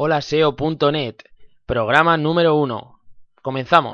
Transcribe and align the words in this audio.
holaseo.net, 0.00 1.24
programa 1.66 2.16
número 2.16 2.54
uno. 2.54 3.00
Comenzamos. 3.42 3.92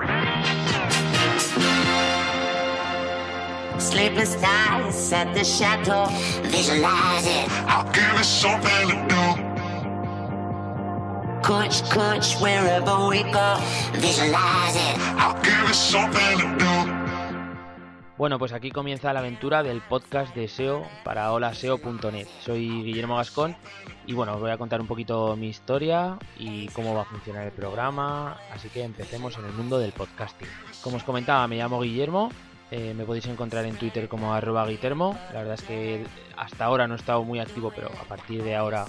Sleepless 3.79 4.40
nights 4.40 5.12
at 5.12 5.34
the 5.34 5.42
chateau, 5.42 6.06
visualize 6.45 7.27
it. 7.27 7.50
I'll 7.66 7.90
give 7.92 8.21
it 8.21 8.24
something 8.24 8.88
to 8.88 8.95
do. 9.08 9.24
Coach, 11.42 11.82
coach, 11.90 12.36
wherever 12.41 13.09
we 13.09 13.25
go, 13.25 13.57
visualize 13.95 14.77
it. 14.77 14.96
I'll 15.18 15.34
give 15.43 15.68
it 15.68 15.75
something 15.75 16.38
to 16.38 16.57
do. 16.57 17.05
Bueno, 18.19 18.39
pues 18.39 18.55
aquí 18.55 18.71
comienza 18.71 19.12
la 19.12 19.19
aventura 19.21 19.62
del 19.62 19.83
podcast 19.83 20.35
de 20.35 20.48
SEO 20.48 20.87
para 21.05 21.33
holaseo.net. 21.33 22.27
Soy 22.41 22.83
Guillermo 22.83 23.16
Gascón 23.16 23.55
y 24.07 24.15
bueno, 24.15 24.35
os 24.35 24.41
voy 24.41 24.51
a 24.51 24.57
contar 24.57 24.80
un 24.80 24.87
poquito 24.87 25.37
mi 25.37 25.48
historia 25.48 26.19
y 26.39 26.69
cómo 26.69 26.95
va 26.95 27.02
a 27.02 27.05
funcionar 27.05 27.45
el 27.45 27.52
programa, 27.52 28.38
así 28.51 28.71
que 28.71 28.84
empecemos 28.84 29.37
en 29.37 29.45
el 29.45 29.52
mundo 29.52 29.79
del 29.79 29.93
podcasting. 29.93 30.48
Como 30.83 30.97
os 30.97 31.05
comentaba, 31.05 31.47
me 31.47 31.57
llamo 31.57 31.79
Guillermo, 31.83 32.30
eh, 32.71 32.95
me 32.97 33.05
podéis 33.05 33.27
encontrar 33.27 33.66
en 33.66 33.77
Twitter 33.77 34.09
como 34.09 34.33
arroba 34.33 34.66
guitermo. 34.66 35.19
La 35.35 35.41
verdad 35.41 35.55
es 35.55 35.62
que 35.62 36.07
hasta 36.38 36.65
ahora 36.65 36.88
no 36.88 36.95
he 36.95 36.96
estado 36.96 37.23
muy 37.23 37.38
activo, 37.38 37.71
pero 37.77 37.88
a 37.88 38.05
partir 38.05 38.43
de 38.43 38.57
ahora 38.57 38.87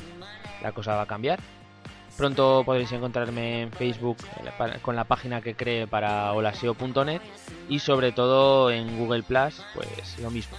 la 0.62 0.72
cosa 0.72 0.96
va 0.96 1.02
a 1.02 1.06
cambiar. 1.06 1.40
Pronto 2.18 2.64
podréis 2.66 2.92
encontrarme 2.92 3.62
en 3.62 3.72
Facebook 3.72 4.18
con 4.82 4.96
la 4.96 5.04
página 5.04 5.42
que 5.42 5.54
cree 5.54 5.86
para 5.86 6.34
holaseo.net 6.34 7.22
y 7.70 7.80
sobre 7.80 8.12
todo 8.12 8.72
en 8.72 8.98
Google 8.98 9.22
Plus, 9.22 9.64
pues 9.76 10.18
lo 10.20 10.32
mismo. 10.32 10.58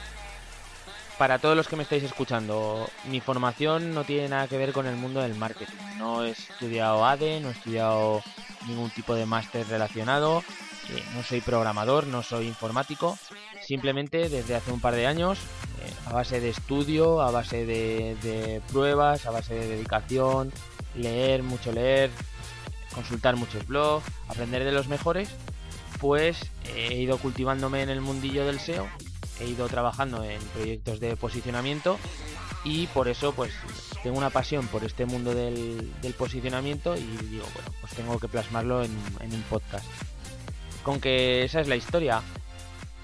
Para 1.18 1.40
todos 1.40 1.56
los 1.56 1.66
que 1.66 1.74
me 1.74 1.82
estáis 1.82 2.04
escuchando, 2.04 2.88
mi 3.10 3.20
formación 3.20 3.92
no 3.92 4.04
tiene 4.04 4.28
nada 4.28 4.46
que 4.46 4.56
ver 4.56 4.72
con 4.72 4.86
el 4.86 4.94
mundo 4.94 5.20
del 5.20 5.34
marketing. 5.34 5.74
No 5.98 6.24
he 6.24 6.30
estudiado 6.30 7.04
ADE, 7.04 7.40
no 7.40 7.48
he 7.48 7.52
estudiado 7.52 8.22
ningún 8.68 8.90
tipo 8.90 9.16
de 9.16 9.26
máster 9.26 9.66
relacionado, 9.66 10.44
eh, 10.90 11.02
no 11.16 11.24
soy 11.24 11.40
programador, 11.40 12.06
no 12.06 12.22
soy 12.22 12.46
informático. 12.46 13.18
Simplemente 13.66 14.28
desde 14.28 14.54
hace 14.54 14.70
un 14.70 14.80
par 14.80 14.94
de 14.94 15.08
años, 15.08 15.40
eh, 15.82 15.92
a 16.06 16.12
base 16.12 16.40
de 16.40 16.50
estudio, 16.50 17.20
a 17.20 17.32
base 17.32 17.66
de, 17.66 18.16
de 18.22 18.62
pruebas, 18.70 19.26
a 19.26 19.32
base 19.32 19.54
de 19.54 19.66
dedicación, 19.66 20.52
leer, 20.98 21.42
mucho 21.42 21.72
leer, 21.72 22.10
consultar 22.94 23.36
muchos 23.36 23.66
blogs, 23.66 24.04
aprender 24.28 24.64
de 24.64 24.72
los 24.72 24.88
mejores, 24.88 25.30
pues 26.00 26.50
he 26.74 26.94
ido 26.94 27.18
cultivándome 27.18 27.82
en 27.82 27.90
el 27.90 28.00
mundillo 28.00 28.44
del 28.44 28.60
SEO, 28.60 28.86
he 29.40 29.46
ido 29.46 29.68
trabajando 29.68 30.24
en 30.24 30.40
proyectos 30.54 31.00
de 31.00 31.16
posicionamiento 31.16 31.98
y 32.64 32.86
por 32.88 33.08
eso 33.08 33.32
pues 33.32 33.52
tengo 34.02 34.18
una 34.18 34.30
pasión 34.30 34.66
por 34.68 34.84
este 34.84 35.06
mundo 35.06 35.34
del, 35.34 35.92
posicionamiento 36.16 36.96
y 36.96 37.04
digo, 37.26 37.44
bueno, 37.54 37.70
pues 37.80 37.94
tengo 37.94 38.18
que 38.18 38.28
plasmarlo 38.28 38.82
en, 38.82 38.90
en 39.20 39.34
un 39.34 39.42
podcast. 39.42 39.86
Con 40.82 41.00
que 41.00 41.44
esa 41.44 41.60
es 41.60 41.68
la 41.68 41.76
historia. 41.76 42.22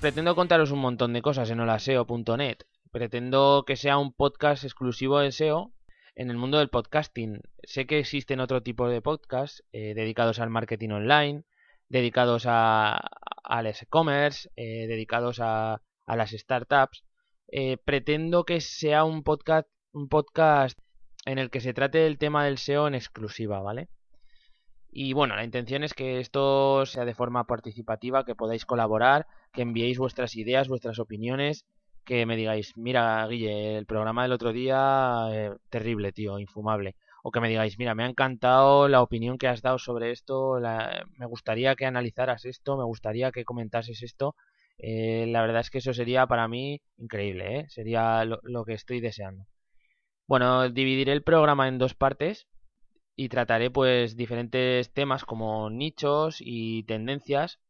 Pretendo 0.00 0.34
contaros 0.34 0.70
un 0.70 0.80
montón 0.80 1.12
de 1.12 1.22
cosas 1.22 1.50
en 1.50 1.60
holaseo.net. 1.60 2.58
Pretendo 2.90 3.64
que 3.66 3.76
sea 3.76 3.98
un 3.98 4.12
podcast 4.12 4.64
exclusivo 4.64 5.18
de 5.18 5.32
SEO 5.32 5.73
en 6.16 6.30
el 6.30 6.36
mundo 6.36 6.58
del 6.58 6.68
podcasting. 6.68 7.42
Sé 7.62 7.86
que 7.86 7.98
existen 7.98 8.40
otro 8.40 8.62
tipo 8.62 8.88
de 8.88 9.02
podcasts 9.02 9.64
eh, 9.72 9.94
dedicados 9.94 10.38
al 10.38 10.50
marketing 10.50 10.90
online, 10.90 11.44
dedicados 11.88 12.44
a, 12.46 13.00
al 13.42 13.66
e-commerce, 13.66 14.50
eh, 14.56 14.86
dedicados 14.86 15.40
a, 15.40 15.82
a 16.06 16.16
las 16.16 16.30
startups. 16.30 17.04
Eh, 17.48 17.76
pretendo 17.76 18.44
que 18.44 18.60
sea 18.60 19.04
un 19.04 19.22
podcast, 19.22 19.68
un 19.92 20.08
podcast 20.08 20.78
en 21.26 21.38
el 21.38 21.50
que 21.50 21.60
se 21.60 21.74
trate 21.74 22.06
el 22.06 22.18
tema 22.18 22.44
del 22.44 22.58
SEO 22.58 22.88
en 22.88 22.94
exclusiva, 22.94 23.60
¿vale? 23.60 23.88
Y 24.90 25.12
bueno, 25.12 25.34
la 25.34 25.44
intención 25.44 25.82
es 25.82 25.92
que 25.92 26.20
esto 26.20 26.86
sea 26.86 27.04
de 27.04 27.14
forma 27.14 27.46
participativa, 27.46 28.24
que 28.24 28.36
podáis 28.36 28.64
colaborar, 28.64 29.26
que 29.52 29.62
enviéis 29.62 29.98
vuestras 29.98 30.36
ideas, 30.36 30.68
vuestras 30.68 30.98
opiniones, 31.00 31.66
que 32.04 32.26
me 32.26 32.36
digáis, 32.36 32.76
mira, 32.76 33.26
Guille, 33.28 33.76
el 33.78 33.86
programa 33.86 34.22
del 34.22 34.32
otro 34.32 34.52
día, 34.52 35.26
eh, 35.32 35.52
terrible, 35.70 36.12
tío, 36.12 36.38
infumable. 36.38 36.96
O 37.22 37.30
que 37.30 37.40
me 37.40 37.48
digáis, 37.48 37.78
mira, 37.78 37.94
me 37.94 38.04
ha 38.04 38.08
encantado 38.08 38.86
la 38.88 39.02
opinión 39.02 39.38
que 39.38 39.48
has 39.48 39.62
dado 39.62 39.78
sobre 39.78 40.10
esto, 40.10 40.60
me 41.16 41.26
gustaría 41.26 41.74
que 41.74 41.86
analizaras 41.86 42.44
esto, 42.44 42.76
me 42.76 42.84
gustaría 42.84 43.32
que 43.32 43.44
comentases 43.44 44.02
esto. 44.02 44.36
Eh, 44.78 45.26
la 45.28 45.40
verdad 45.40 45.60
es 45.60 45.70
que 45.70 45.78
eso 45.78 45.94
sería 45.94 46.26
para 46.26 46.48
mí 46.48 46.82
increíble, 46.98 47.60
¿eh? 47.60 47.66
Sería 47.68 48.24
lo, 48.24 48.64
que 48.64 48.74
estoy 48.74 49.00
deseando. 49.00 49.46
Bueno, 50.26 50.68
dividiré 50.68 51.12
el 51.12 51.22
programa 51.22 51.68
en 51.68 51.78
dos 51.78 51.94
partes 51.94 52.46
y 53.16 53.28
trataré 53.28 53.70
pues 53.70 54.16
diferentes 54.16 54.92
temas 54.92 55.24
como 55.24 55.70
nichos 55.70 56.38
y 56.40 56.82
tendencias, 56.84 57.60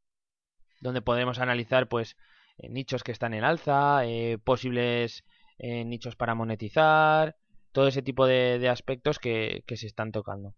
donde 0.80 1.02
podremos 1.02 1.38
analizar 1.38 1.88
pues 1.88 2.16
nichos 2.58 3.02
que 3.02 3.12
están 3.12 3.34
en 3.34 3.44
alza, 3.44 4.04
eh, 4.06 4.38
posibles 4.42 5.24
eh, 5.58 5.84
nichos 5.84 6.16
para 6.16 6.34
monetizar, 6.34 7.36
todo 7.72 7.88
ese 7.88 8.02
tipo 8.02 8.26
de, 8.26 8.68
aspectos 8.68 9.18
que, 9.18 9.64
se 9.66 9.86
están 9.86 10.12
tocando. 10.12 10.54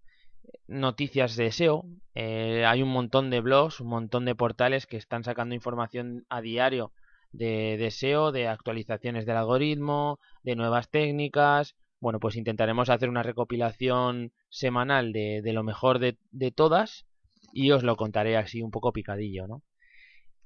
Noticias 0.68 1.36
de 1.36 1.50
SEO, 1.50 1.84
eh, 2.14 2.64
hay 2.66 2.82
un 2.82 2.90
montón 2.90 3.30
de 3.30 3.40
blogs, 3.40 3.80
un 3.80 3.88
montón 3.88 4.24
de 4.24 4.34
portales 4.34 4.86
que 4.86 4.96
están 4.96 5.24
sacando 5.24 5.54
información 5.54 6.24
a 6.28 6.40
diario 6.40 6.92
de, 7.32 7.76
de 7.78 7.90
SEO, 7.90 8.32
de 8.32 8.48
actualizaciones 8.48 9.26
del 9.26 9.36
algoritmo, 9.36 10.20
de 10.42 10.56
nuevas 10.56 10.90
técnicas. 10.90 11.76
Bueno, 12.00 12.20
pues 12.20 12.36
intentaremos 12.36 12.90
hacer 12.90 13.08
una 13.08 13.22
recopilación 13.22 14.32
semanal 14.50 15.12
de, 15.12 15.42
lo 15.52 15.64
mejor 15.64 15.98
de 15.98 16.50
todas 16.54 17.06
y 17.52 17.70
os 17.70 17.82
lo 17.82 17.96
contaré 17.96 18.36
así 18.36 18.62
un 18.62 18.70
poco 18.70 18.92
picadillo, 18.92 19.46
¿no? 19.46 19.62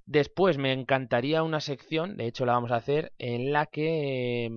Después 0.07 0.59
me 0.59 0.73
encantaría 0.73 1.43
una 1.43 1.61
sección, 1.61 2.17
de 2.17 2.27
hecho 2.27 2.45
la 2.47 2.55
vamos 2.55 2.73
a 2.73 2.77
hacer, 2.77 3.13
en 3.19 3.53
la 3.53 3.67
que 3.67 4.47
eh, 4.47 4.51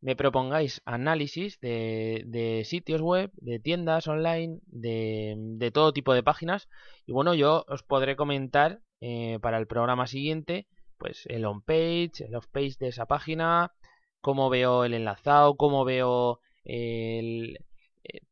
me 0.00 0.16
propongáis 0.16 0.80
análisis 0.86 1.60
de, 1.60 2.62
sitios 2.64 3.02
web, 3.02 3.30
de 3.34 3.58
tiendas 3.60 4.08
online, 4.08 4.60
de, 4.66 5.34
de 5.36 5.70
todo 5.70 5.92
tipo 5.92 6.14
de 6.14 6.22
páginas. 6.22 6.68
Y 7.06 7.12
bueno, 7.12 7.34
yo 7.34 7.64
os 7.68 7.82
podré 7.82 8.16
comentar 8.16 8.80
eh, 9.00 9.38
para 9.42 9.58
el 9.58 9.66
programa 9.66 10.06
siguiente, 10.06 10.66
pues 10.98 11.26
el 11.26 11.44
on-page, 11.44 12.24
el 12.26 12.34
off-page 12.34 12.76
de 12.78 12.88
esa 12.88 13.06
página, 13.06 13.72
cómo 14.20 14.50
veo 14.50 14.84
el 14.84 14.94
enlazado, 14.94 15.56
cómo 15.56 15.84
veo 15.84 16.40
eh, 16.64 17.56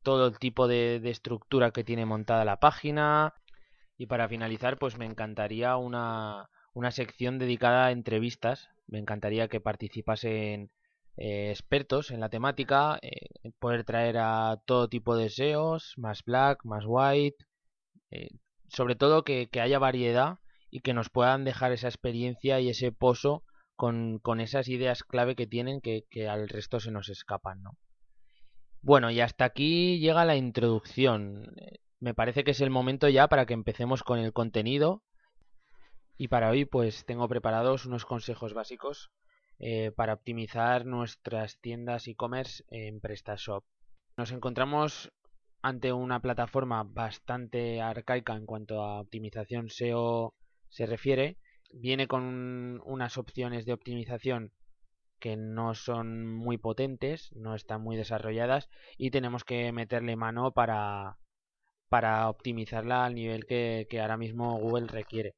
todo 0.03 0.27
el 0.29 0.39
tipo 0.39 0.69
de 0.69 1.01
estructura 1.05 1.71
que 1.71 1.85
tiene 1.85 2.07
montada 2.07 2.45
la 2.45 2.59
página. 2.61 3.35
Y 3.99 4.07
para 4.07 4.29
finalizar, 4.29 4.79
pues 4.79 4.97
me 4.97 5.05
encantaría 5.05 5.77
una, 5.77 6.49
una 6.73 6.91
sección 6.93 7.39
dedicada 7.39 7.87
a 7.87 7.91
entrevistas. 7.93 8.69
Me 8.87 8.99
encantaría 8.99 9.49
que 9.49 9.61
participasen 9.61 10.71
eh, 11.17 11.51
expertos 11.51 12.13
en 12.13 12.21
la 12.21 12.29
temática, 12.29 12.99
eh, 13.03 13.27
poder 13.59 13.83
traer 13.85 14.19
a 14.19 14.63
todo 14.65 14.89
tipo 14.89 15.17
de 15.17 15.31
SEOs, 15.31 15.95
más 15.97 16.23
black, 16.25 16.65
más 16.65 16.85
white, 16.87 17.45
eh, 18.13 18.29
sobre 18.69 18.95
todo 18.95 19.25
que, 19.25 19.49
que 19.49 19.61
haya 19.61 19.81
variedad 19.81 20.39
y 20.71 20.81
que 20.81 20.95
nos 20.95 21.11
puedan 21.11 21.45
dejar 21.45 21.73
esa 21.73 21.89
experiencia 21.89 22.61
y 22.61 22.69
ese 22.69 22.93
pozo 22.93 23.43
con, 23.75 24.21
con 24.21 24.41
esas 24.41 24.69
ideas 24.69 25.03
clave 25.03 25.35
que 25.35 25.49
tienen 25.49 25.81
que, 25.81 26.05
que 26.09 26.29
al 26.29 26.49
resto 26.49 26.79
se 26.79 26.93
nos 26.93 27.09
escapan, 27.09 27.63
¿no? 27.63 27.77
Bueno, 28.81 29.11
y 29.11 29.21
hasta 29.21 29.45
aquí 29.45 29.99
llega 29.99 30.25
la 30.25 30.37
introducción. 30.37 31.53
Me 32.01 32.15
parece 32.15 32.45
que 32.45 32.53
es 32.53 32.61
el 32.61 32.71
momento 32.71 33.09
ya 33.09 33.27
para 33.29 33.45
que 33.45 33.55
empecemos 33.55 34.05
con 34.05 34.21
el 34.21 34.33
contenido. 34.33 35.03
Y 36.17 36.29
para 36.29 36.51
hoy, 36.51 36.65
pues 36.65 37.05
tengo 37.05 37.29
preparados 37.29 37.87
unos 37.87 38.05
consejos 38.05 38.55
básicos 38.55 39.11
eh, 39.59 39.91
para 39.91 40.15
optimizar 40.15 40.87
nuestras 40.87 41.59
tiendas 41.61 42.07
e-commerce 42.07 42.65
en 42.71 43.01
PrestaShop. 43.01 43.65
Nos 44.17 44.31
encontramos 44.31 45.13
ante 45.61 45.93
una 45.93 46.21
plataforma 46.21 46.85
bastante 46.85 47.81
arcaica 47.81 48.35
en 48.35 48.47
cuanto 48.47 48.83
a 48.83 49.01
optimización 49.01 49.69
SEO 49.69 50.35
se 50.69 50.87
refiere. 50.87 51.39
Viene 51.73 52.07
con 52.07 52.81
unas 52.85 53.19
opciones 53.19 53.67
de 53.67 53.73
optimización 53.73 54.53
que 55.19 55.37
no 55.37 55.75
son 55.75 56.33
muy 56.33 56.59
potentes, 56.59 57.31
no 57.35 57.57
están 57.57 57.83
muy 57.83 57.97
desarrolladas 57.97 58.69
y 58.97 59.11
tenemos 59.11 59.43
que 59.43 59.73
meterle 59.73 60.15
mano 60.15 60.53
para, 60.53 61.19
para 61.89 62.29
optimizarla 62.29 63.05
al 63.05 63.15
nivel 63.15 63.47
que, 63.47 63.87
ahora 64.01 64.17
mismo 64.17 64.59
Google 64.59 64.87
requiere. 64.89 65.35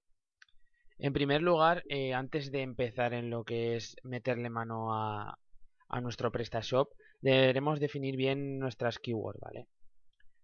En 0.98 1.12
primer 1.12 1.42
lugar, 1.42 1.82
eh, 1.88 2.12
antes 2.14 2.52
de 2.52 2.62
empezar 2.62 3.14
en 3.14 3.30
lo 3.30 3.44
que 3.44 3.76
es 3.76 3.96
meterle 4.02 4.50
mano 4.50 4.92
a, 4.94 5.38
nuestro 6.02 6.30
PrestaShop, 6.30 6.88
deberemos 7.20 7.80
definir 7.80 8.16
bien 8.16 8.58
nuestras 8.58 8.98
keywords, 8.98 9.40
¿vale? 9.40 9.66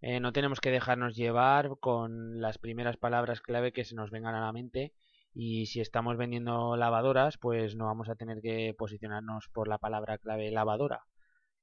Eh, 0.01 0.21
no 0.21 0.33
tenemos 0.33 0.61
que 0.61 0.71
dejarnos 0.71 1.15
llevar 1.15 1.79
con 1.81 2.41
las 2.41 2.59
primeras 2.59 2.97
palabras 2.97 3.41
clave 3.41 3.73
que 3.73 3.85
se 3.85 3.95
nos 3.95 4.11
vengan 4.11 4.35
a 4.35 4.41
la 4.41 4.53
mente 4.53 4.93
y 5.35 5.67
si 5.67 5.81
estamos 5.81 6.17
vendiendo 6.17 6.77
lavadoras, 6.77 7.39
pues 7.39 7.77
no 7.77 7.87
vamos 7.87 8.09
a 8.09 8.17
tener 8.17 8.41
que 8.41 8.75
posicionarnos 8.77 9.49
por 9.53 9.69
la 9.69 9.79
palabra 9.79 10.19
clave 10.19 10.51
lavadora, 10.51 11.05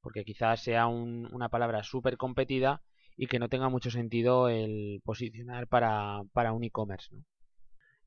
porque 0.02 0.24
quizás 0.24 0.64
sea 0.64 0.88
un- 0.88 1.28
una 1.34 1.50
palabra 1.50 1.84
súper 1.84 2.18
competida 2.18 2.82
y 3.16 3.28
que 3.28 3.40
no 3.40 3.50
tenga 3.50 3.70
mucho 3.70 3.92
sentido 3.92 4.50
el 4.50 5.02
posicionar 5.04 5.68
para, 5.68 6.22
para 6.34 6.54
un 6.54 6.64
e-commerce. 6.64 7.14
¿no? 7.14 7.24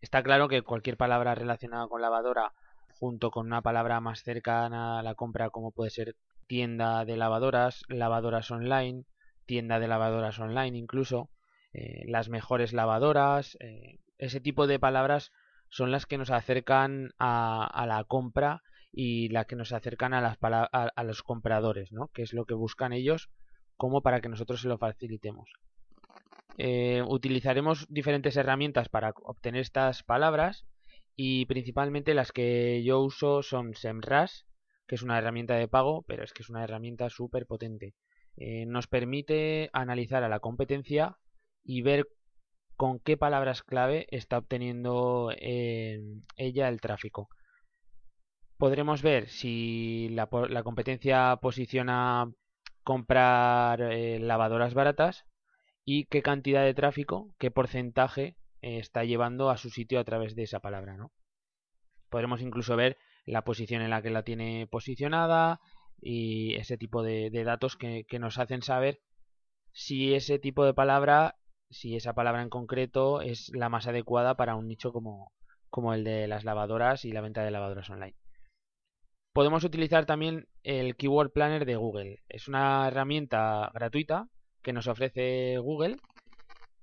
Está 0.00 0.22
claro 0.22 0.48
que 0.48 0.62
cualquier 0.62 0.96
palabra 0.96 1.34
relacionada 1.34 1.88
con 1.88 2.00
lavadora 2.00 2.52
junto 2.98 3.30
con 3.30 3.46
una 3.46 3.62
palabra 3.62 4.00
más 4.00 4.22
cercana 4.22 4.98
a 4.98 5.02
la 5.02 5.14
compra 5.14 5.50
como 5.50 5.70
puede 5.70 5.90
ser 5.90 6.16
tienda 6.46 7.04
de 7.04 7.16
lavadoras, 7.16 7.82
lavadoras 7.88 8.50
online, 8.50 9.04
tienda 9.44 9.78
de 9.78 9.88
lavadoras 9.88 10.38
online 10.38 10.78
incluso, 10.78 11.30
eh, 11.72 12.04
las 12.06 12.28
mejores 12.28 12.72
lavadoras, 12.72 13.56
eh, 13.60 13.98
ese 14.18 14.40
tipo 14.40 14.66
de 14.66 14.78
palabras 14.78 15.32
son 15.68 15.90
las 15.90 16.06
que 16.06 16.18
nos 16.18 16.30
acercan 16.30 17.10
a, 17.18 17.84
la 17.86 18.04
compra 18.04 18.62
y 18.92 19.28
las 19.28 19.46
que 19.46 19.56
nos 19.56 19.72
acercan 19.72 20.14
a, 20.14 20.20
las 20.20 20.38
a, 20.40 21.04
los 21.04 21.22
compradores, 21.22 21.92
¿no? 21.92 22.08
que 22.08 22.22
es 22.22 22.32
lo 22.32 22.46
que 22.46 22.54
buscan 22.54 22.92
ellos 22.92 23.28
como 23.76 24.02
para 24.02 24.20
que 24.20 24.28
nosotros 24.28 24.60
se 24.60 24.68
lo 24.68 24.78
facilitemos. 24.78 25.50
Eh, 26.58 27.02
utilizaremos 27.06 27.86
diferentes 27.88 28.36
herramientas 28.36 28.88
para 28.88 29.12
obtener 29.22 29.60
estas 29.60 30.02
palabras 30.02 30.66
y 31.14 31.46
principalmente 31.46 32.14
las 32.14 32.32
que 32.32 32.82
yo 32.82 33.00
uso 33.00 33.42
son 33.42 33.74
SEMrush, 33.74 34.42
que 34.86 34.94
es 34.94 35.02
una 35.02 35.18
herramienta 35.18 35.54
de 35.54 35.68
pago, 35.68 36.04
pero 36.06 36.24
es 36.24 36.32
que 36.32 36.42
es 36.42 36.48
una 36.48 36.64
herramienta 36.64 37.10
súper 37.10 37.46
potente. 37.46 37.94
Eh, 38.36 38.66
nos 38.66 38.86
permite 38.86 39.70
analizar 39.72 40.22
a 40.22 40.28
la 40.28 40.40
competencia 40.40 41.16
y 41.64 41.82
ver 41.82 42.06
con 42.76 43.00
qué 43.00 43.16
palabras 43.16 43.62
clave 43.62 44.06
está 44.10 44.38
obteniendo 44.38 45.32
eh, 45.36 46.00
ella 46.36 46.68
el 46.68 46.80
tráfico. 46.80 47.28
Podremos 48.58 49.02
ver 49.02 49.28
si 49.28 50.08
la, 50.10 50.28
competencia 50.62 51.36
posiciona 51.40 52.30
comprar 52.86 53.82
eh, 53.82 54.20
lavadoras 54.20 54.72
baratas 54.72 55.24
y 55.84 56.04
qué 56.04 56.22
cantidad 56.22 56.64
de 56.64 56.72
tráfico, 56.72 57.34
qué 57.36 57.50
porcentaje 57.50 58.36
está 58.62 59.02
llevando 59.02 59.50
a 59.50 59.56
su 59.56 59.70
sitio 59.70 59.98
a 59.98 60.04
través 60.04 60.36
de 60.36 60.44
esa 60.44 60.60
palabra. 60.60 60.96
¿no? 60.96 61.10
Podremos 62.10 62.40
incluso 62.42 62.76
ver 62.76 62.96
la 63.24 63.42
posición 63.42 63.82
en 63.82 63.90
la 63.90 64.02
que 64.02 64.10
la 64.10 64.22
tiene 64.22 64.68
posicionada 64.70 65.60
y 66.00 66.54
ese 66.54 66.78
tipo 66.78 67.02
de, 67.02 67.28
datos 67.44 67.76
que, 67.76 68.06
nos 68.20 68.38
hacen 68.38 68.62
saber 68.62 69.00
si 69.72 70.14
ese 70.14 70.38
tipo 70.38 70.64
de 70.64 70.72
palabra, 70.72 71.34
si 71.70 71.96
esa 71.96 72.14
palabra 72.14 72.42
en 72.42 72.50
concreto 72.50 73.20
es 73.20 73.50
la 73.52 73.68
más 73.68 73.88
adecuada 73.88 74.36
para 74.36 74.54
un 74.54 74.68
nicho 74.68 74.92
como, 74.92 75.32
como 75.70 75.92
el 75.92 76.04
de 76.04 76.28
las 76.28 76.44
lavadoras 76.44 77.04
y 77.04 77.10
la 77.10 77.20
venta 77.20 77.42
de 77.42 77.50
lavadoras 77.50 77.90
online. 77.90 78.14
Podemos 79.36 79.64
utilizar 79.64 80.06
también 80.06 80.48
el 80.62 80.96
Keyword 80.96 81.30
Planner 81.30 81.66
de 81.66 81.76
Google. 81.76 82.22
Es 82.26 82.48
una 82.48 82.88
herramienta 82.88 83.70
gratuita 83.74 84.30
que 84.62 84.72
nos 84.72 84.86
ofrece 84.86 85.58
Google 85.58 85.98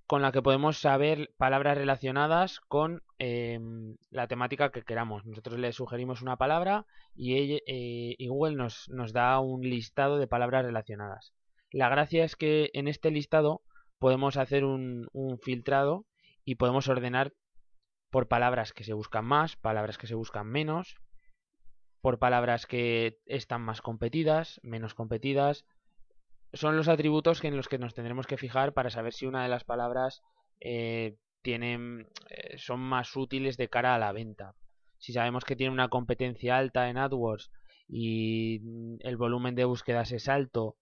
con 0.05 0.21
la 0.21 0.31
que 0.31 0.44
podemos 0.44 0.77
saber 0.77 1.31
palabras 1.38 1.79
relacionadas 1.79 2.59
con 2.59 3.01
em, 3.17 3.95
la 4.11 4.27
temática 4.27 4.69
que 4.69 4.83
queramos. 4.83 5.25
Nosotros 5.25 5.57
le 5.57 5.73
sugerimos 5.73 6.21
una 6.21 6.38
palabra 6.38 6.85
y, 7.15 7.59
eh, 7.65 8.27
Google 8.27 8.56
nos, 8.56 8.88
da 9.13 9.39
un 9.39 9.61
listado 9.61 10.19
de 10.19 10.27
palabras 10.27 10.63
relacionadas. 10.63 11.33
La 11.71 11.89
gracia 11.89 12.23
es 12.23 12.35
que 12.35 12.69
en 12.75 12.88
este 12.88 13.09
listado 13.09 13.63
podemos 13.97 14.38
hacer 14.38 14.63
un 14.63 15.09
filtrado 15.41 16.06
y 16.45 16.53
podemos 16.53 16.88
ordenar 16.88 17.33
por 18.11 18.27
palabras 18.27 18.73
que 18.73 18.83
se 18.83 18.94
buscan 18.94 19.25
más, 19.25 19.56
palabras 19.56 19.97
que 19.97 20.06
se 20.06 20.13
buscan 20.13 20.45
menos, 20.45 20.97
por 22.03 22.19
palabras 22.19 22.67
que 22.67 23.21
están 23.27 23.61
más 23.61 23.81
competidas, 23.81 24.59
menos 24.61 24.94
competidas, 24.94 25.65
son 26.51 26.75
los 26.75 26.89
atributos 26.89 27.41
en 27.45 27.55
los 27.55 27.69
que 27.69 27.77
nos 27.77 27.94
tendremos 27.94 28.27
que 28.27 28.35
fijar 28.35 28.73
para 28.73 28.89
saber 28.89 29.13
si 29.13 29.25
una 29.25 29.41
de 29.41 29.47
las 29.47 29.63
palabras 29.63 30.21
eh, 30.59 31.15
tienen, 31.44 32.09
eh, 32.29 32.57
son 32.57 32.81
más 32.81 33.15
útiles 33.15 33.55
de 33.55 33.69
cara 33.69 33.95
a 33.95 34.00
la 34.00 34.11
venta. 34.11 34.53
Si 34.97 35.13
sabemos 35.13 35.45
que 35.45 35.55
tiene 35.55 35.71
una 35.71 35.88
competencia 35.88 36.57
alta 36.57 36.89
en 36.89 36.97
AdWords 36.97 37.51
y 37.88 38.97
el 38.99 39.15
volumen 39.15 39.56
de 39.56 39.63
búsquedas 39.63 40.11
es 40.11 40.27
alto, 40.27 40.75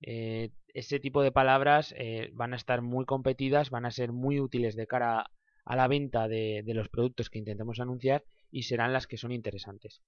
eh, 0.00 0.52
ese 0.72 1.00
tipo 1.00 1.20
de 1.20 1.32
palabras 1.32 1.96
van 2.34 2.52
a 2.52 2.56
estar 2.56 2.80
muy 2.80 3.06
competidas, 3.06 3.70
van 3.70 3.86
a 3.86 3.90
ser 3.90 4.12
muy 4.12 4.38
útiles 4.38 4.76
de 4.76 4.86
cara 4.86 5.32
a 5.64 5.76
la 5.76 5.88
venta 5.88 6.28
de 6.28 6.62
los 6.74 6.88
productos 6.88 7.28
que 7.28 7.40
intentemos 7.40 7.80
anunciar 7.80 8.22
y 8.52 8.62
serán 8.62 8.92
las 8.92 9.08
que 9.08 9.16
son 9.16 9.32
interesantes. 9.32 10.00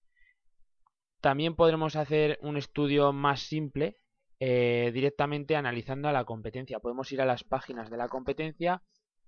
También 1.22 1.54
podremos 1.54 1.94
hacer 1.94 2.36
un 2.42 2.56
estudio 2.56 3.12
más 3.12 3.42
simple 3.42 3.96
eh, 4.40 4.90
directamente 4.92 5.54
analizando 5.54 6.08
a 6.08 6.12
la 6.12 6.24
competencia. 6.24 6.80
Podemos 6.80 7.12
ir 7.12 7.22
a 7.22 7.24
las 7.24 7.44
páginas 7.44 7.90
de 7.90 7.96
la 7.96 8.08
competencia, 8.08 8.82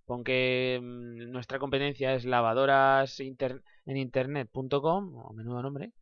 con 0.04 0.24
que 0.24 0.80
mm, 0.82 1.30
nuestra 1.30 1.60
competencia 1.60 2.12
es 2.14 2.24
lavadoras 2.24 3.20
en 3.20 3.96
internet.com, 3.96 5.14
o 5.14 5.32
menudo 5.34 5.62
nombre, 5.62 5.92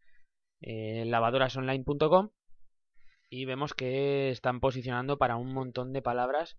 eh, 0.63 1.05
lavadorasonline.com, 1.05 2.31
y 3.29 3.45
vemos 3.45 3.75
que 3.75 4.31
están 4.31 4.61
posicionando 4.61 5.19
para 5.19 5.37
un 5.37 5.53
montón 5.53 5.93
de 5.93 6.01
palabras 6.01 6.57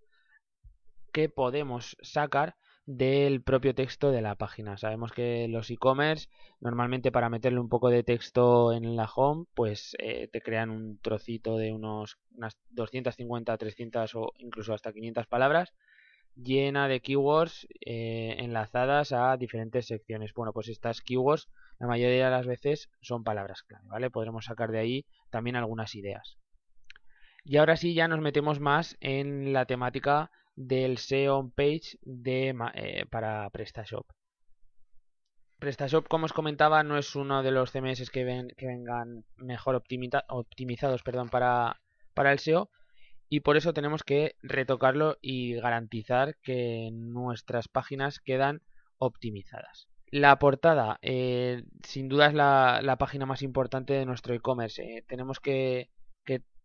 que 1.12 1.28
podemos 1.28 1.98
sacar 2.04 2.56
del 2.86 3.42
propio 3.42 3.74
texto 3.74 4.12
de 4.12 4.22
la 4.22 4.36
página. 4.36 4.78
Sabemos 4.78 5.12
que 5.12 5.48
los 5.48 5.70
e-commerce 5.70 6.28
normalmente 6.60 7.12
para 7.12 7.30
meterle 7.30 7.60
un 7.60 7.70
poco 7.70 7.90
de 7.90 8.04
texto 8.04 8.74
en 8.74 8.96
la 8.96 9.06
home 9.06 9.46
pues 9.54 9.96
eh, 10.00 10.28
te 10.32 10.42
crean 10.42 10.70
un 10.70 11.00
trocito 11.00 11.58
de 11.58 11.72
unos 11.72 12.18
unas 12.36 12.58
250, 12.72 13.58
300 13.58 14.16
o 14.16 14.34
incluso 14.38 14.74
hasta 14.74 14.92
500 14.92 15.28
palabras 15.28 15.74
llena 16.36 16.88
de 16.88 17.00
keywords 17.00 17.68
eh, 17.86 18.36
enlazadas 18.40 19.12
a 19.12 19.38
diferentes 19.38 19.88
secciones. 19.88 20.34
Bueno, 20.34 20.52
pues 20.52 20.68
estas 20.68 21.02
keywords 21.02 21.48
la 21.80 21.88
mayoría 21.88 22.26
de 22.26 22.32
las 22.32 22.48
veces 22.48 22.90
son 23.02 23.24
palabras 23.24 23.64
clave, 23.64 23.88
¿vale? 23.88 24.10
Podremos 24.10 24.46
sacar 24.46 24.72
de 24.72 24.80
ahí 24.80 25.06
también 25.30 25.56
algunas 25.56 25.96
ideas. 25.96 26.38
Y 27.46 27.58
ahora 27.58 27.76
sí 27.76 27.94
ya 27.94 28.08
nos 28.08 28.22
metemos 28.22 28.60
más 28.60 28.98
en 29.02 29.54
la 29.54 29.66
temática 29.66 30.32
del 30.56 30.98
SEO 30.98 31.52
page 31.56 31.98
de, 32.02 32.56
eh, 32.76 33.06
para 33.10 33.50
PrestaShop. 33.50 34.06
PrestaShop, 35.60 36.08
como 36.08 36.26
os 36.26 36.34
comentaba, 36.34 36.84
no 36.84 36.98
es 36.98 37.16
uno 37.16 37.42
de 37.42 37.52
los 37.52 37.72
CMS 37.72 38.10
que, 38.10 38.24
ven, 38.24 38.50
que 38.58 38.68
vengan 38.68 39.24
mejor 39.38 39.76
optimizados 39.76 41.04
perdón, 41.04 41.30
para, 41.30 41.80
para 42.14 42.32
el 42.32 42.40
SEO 42.40 42.70
y 43.30 43.40
por 43.40 43.58
eso 43.58 43.74
tenemos 43.74 44.04
que 44.04 44.36
retocarlo 44.42 45.18
y 45.22 45.56
garantizar 45.56 46.36
que 46.44 46.90
nuestras 46.92 47.68
páginas 47.68 48.20
quedan 48.20 48.62
optimizadas. 48.98 49.88
La 50.12 50.38
portada, 50.38 51.00
eh, 51.02 51.64
sin 51.82 52.10
duda 52.10 52.28
es 52.28 52.34
la, 52.36 52.96
página 53.00 53.26
más 53.26 53.42
importante 53.42 53.94
de 53.94 54.06
nuestro 54.06 54.36
e-commerce. 54.36 54.84
Eh, 54.84 55.04
tenemos 55.08 55.40
que 55.40 55.90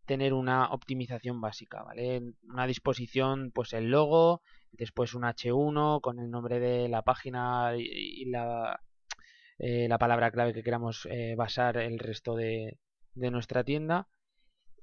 tener 0.09 0.33
una 0.33 0.71
optimización 0.73 1.41
básica, 1.41 1.83
¿vale? 1.85 2.23
Una 2.43 2.67
disposición, 2.67 3.53
pues 3.55 3.75
el 3.75 3.91
logo, 3.91 4.43
después 4.73 5.15
un 5.15 5.23
H1 5.23 6.01
con 6.01 6.19
el 6.19 6.31
nombre 6.31 6.59
de 6.59 6.89
la 6.89 7.03
página 7.03 7.75
y, 7.77 8.25
la, 8.25 8.81
eh, 9.59 9.87
la, 9.87 9.99
palabra 9.99 10.33
clave 10.33 10.55
que 10.55 10.63
queramos 10.65 11.07
eh, 11.11 11.35
basar 11.37 11.77
el 11.77 11.99
resto 11.99 12.35
de, 12.35 12.79
nuestra 13.15 13.65
tienda, 13.65 14.09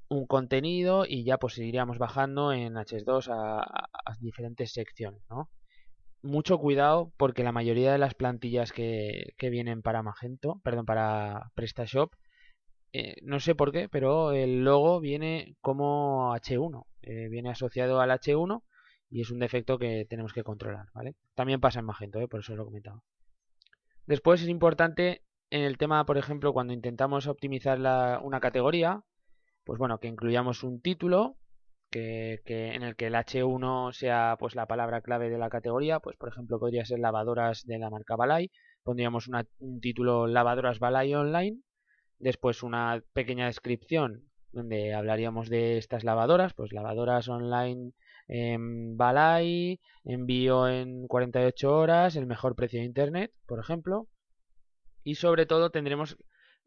un 0.09 0.27
contenido 0.27 1.05
y 1.07 1.23
ya 1.23 1.37
pues 1.37 1.57
iríamos 1.57 1.97
bajando 1.97 2.53
en 2.53 2.75
H2 2.75 3.29
a, 3.31 3.61
a 3.61 4.15
diferentes 4.19 4.73
secciones, 4.73 5.23
¿no? 5.29 5.49
Mucho 6.21 6.59
cuidado 6.59 7.11
porque 7.17 7.43
la 7.43 7.51
mayoría 7.51 7.91
de 7.91 7.97
las 7.97 8.13
plantillas 8.13 8.71
que, 8.71 9.33
que 9.37 9.49
vienen 9.49 9.81
para 9.81 10.03
Magento, 10.03 10.59
perdón, 10.63 10.85
para 10.85 11.51
PrestaShop, 11.55 12.13
eh, 12.97 13.17
no 13.23 13.41
sé 13.41 13.55
por 13.55 13.73
qué, 13.73 13.89
pero 13.89 14.31
el 14.31 14.63
logo 14.63 15.01
viene 15.01 15.57
como 15.59 16.33
H1. 16.33 16.85
Eh, 17.01 17.27
viene 17.27 17.49
asociado 17.49 17.99
al 17.99 18.09
H1 18.09 18.63
y 19.09 19.19
es 19.19 19.31
un 19.31 19.39
defecto 19.39 19.77
que 19.77 20.05
tenemos 20.09 20.31
que 20.31 20.43
controlar, 20.43 20.87
¿vale? 20.93 21.15
También 21.33 21.59
pasa 21.59 21.79
en 21.79 21.85
Magento, 21.87 22.21
¿eh? 22.21 22.29
por 22.29 22.39
eso 22.39 22.55
lo 22.55 22.63
he 22.63 22.65
comentado. 22.65 23.03
Después 24.05 24.41
es 24.41 24.47
importante 24.47 25.23
en 25.49 25.63
el 25.63 25.77
tema, 25.77 26.05
por 26.05 26.17
ejemplo, 26.17 26.53
cuando 26.53 26.71
intentamos 26.71 27.27
optimizar 27.27 27.79
una 28.23 28.39
categoría, 28.39 29.01
pues 29.65 29.77
bueno, 29.77 29.99
que 29.99 30.07
incluyamos 30.07 30.63
un 30.63 30.79
título 30.79 31.35
que, 31.91 32.41
en 32.45 32.81
el 32.81 32.95
que 32.95 33.07
el 33.07 33.15
H1 33.15 33.91
sea 33.91 34.37
pues 34.39 34.55
la 34.55 34.67
palabra 34.67 35.01
clave 35.01 35.29
de 35.29 35.37
la 35.37 35.49
categoría, 35.49 35.99
pues 35.99 36.15
por 36.15 36.29
ejemplo 36.29 36.59
podría 36.59 36.85
ser 36.85 36.99
lavadoras 36.99 37.65
de 37.65 37.77
la 37.77 37.89
marca 37.89 38.15
Balay, 38.15 38.51
pondríamos 38.83 39.27
un 39.27 39.81
título 39.81 40.27
lavadoras 40.27 40.79
Balay 40.79 41.13
online 41.13 41.59
Después 42.19 42.63
una 42.63 43.03
pequeña 43.13 43.47
descripción 43.47 44.23
donde 44.55 44.93
hablaríamos 44.93 45.49
de 45.49 45.77
estas 45.77 46.03
lavadoras, 46.03 46.53
pues 46.53 46.71
lavadoras 46.71 47.27
online 47.27 47.91
en 48.27 48.97
Balay, 48.97 49.79
envío 50.05 50.67
en 50.67 51.07
48 51.07 51.77
horas, 51.77 52.15
el 52.15 52.25
mejor 52.25 52.55
precio 52.55 52.79
de 52.79 52.85
internet, 52.85 53.33
por 53.45 53.59
ejemplo. 53.59 54.07
Y 55.03 55.15
sobre 55.15 55.45
todo 55.45 55.69
tendremos 55.69 56.17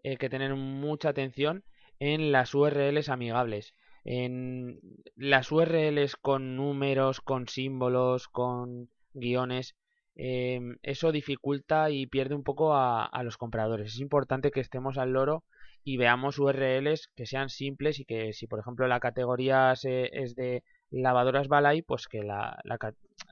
eh, 0.03 0.17
que 0.19 0.29
tener 0.29 0.55
mucha 0.55 1.09
atención 1.09 1.65
en 1.99 2.31
las 2.31 2.55
URLs 2.55 3.09
amigables. 3.09 3.75
En 4.05 4.81
las 5.17 5.51
URLs 5.51 6.17
con 6.17 6.57
números, 6.57 7.21
con 7.21 7.49
símbolos, 7.49 8.29
con 8.29 8.91
guiones, 9.13 9.75
em, 10.19 10.77
eso 10.83 11.13
dificulta 11.13 11.91
y 11.91 12.07
pierde 12.07 12.35
un 12.35 12.43
poco 12.45 12.75
a, 12.75 13.11
los 13.25 13.37
compradores. 13.39 13.95
Es 13.95 14.01
importante 14.01 14.51
que 14.51 14.61
estemos 14.61 14.99
al 14.99 15.13
loro 15.13 15.45
y 15.85 15.97
veamos 15.97 16.39
URLs 16.39 17.09
que 17.17 17.27
sean 17.27 17.49
simples 17.49 18.01
y 18.01 18.05
que 18.05 18.33
si 18.35 18.47
por 18.47 18.61
ejemplo 18.61 18.87
la 18.89 19.01
categoría 19.01 19.75
se- 19.77 20.11
es 20.13 20.35
de 20.35 20.63
lavadoras 20.91 21.49
Balay, 21.49 21.83
pues 21.83 22.09
que 22.09 22.23
la, 22.23 22.59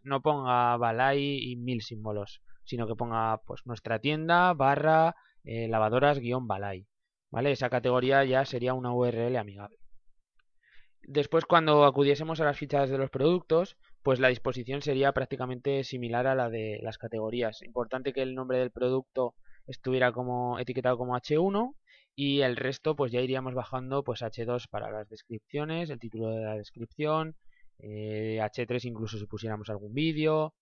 no 0.04 0.22
ponga 0.22 0.76
Balay 0.76 1.50
y 1.50 1.56
mil 1.56 1.82
símbolos, 1.82 2.40
sino 2.64 2.86
que 2.86 2.94
ponga 2.96 3.38
pues 3.46 3.66
nuestra 3.66 3.98
tienda 3.98 4.52
barra 4.54 5.14
eh, 5.44 5.68
lavadoras 5.68 6.18
guion 6.18 6.46
Balay. 6.46 6.86
¿Vale? 7.30 7.50
Esa 7.52 7.68
categoría 7.70 8.24
ya 8.24 8.44
sería 8.44 8.74
una 8.74 8.92
URL 8.92 9.36
amigable. 9.38 9.76
Después, 11.08 11.44
cuando 11.46 11.84
acudiésemos 11.84 12.40
a 12.40 12.44
las 12.44 12.58
fichas 12.58 12.90
de 12.90 12.98
los 12.98 13.10
productos, 13.10 13.76
pues 14.06 14.20
la 14.20 14.28
disposición 14.28 14.82
sería 14.82 15.10
prácticamente 15.10 15.82
similar 15.82 16.28
a 16.28 16.36
la 16.36 16.48
de 16.48 16.78
las 16.80 16.96
categorías. 16.96 17.60
Importante 17.62 18.12
que 18.12 18.22
el 18.22 18.36
nombre 18.36 18.58
del 18.58 18.70
producto 18.70 19.34
estuviera 19.66 20.12
como 20.12 20.60
etiquetado 20.60 20.96
como 20.96 21.16
H1 21.16 21.74
y 22.14 22.42
el 22.42 22.54
resto 22.54 22.94
pues 22.94 23.10
ya 23.10 23.20
iríamos 23.20 23.54
bajando 23.54 24.04
pues 24.04 24.22
H2 24.22 24.68
para 24.70 24.92
las 24.92 25.08
descripciones, 25.08 25.90
el 25.90 25.98
título 25.98 26.28
de 26.28 26.44
la 26.44 26.54
descripción, 26.54 27.34
eh, 27.80 28.38
H3 28.40 28.84
incluso 28.84 29.18
si 29.18 29.26
pusiéramos 29.26 29.70
algún 29.70 29.92
vídeo 29.92 30.54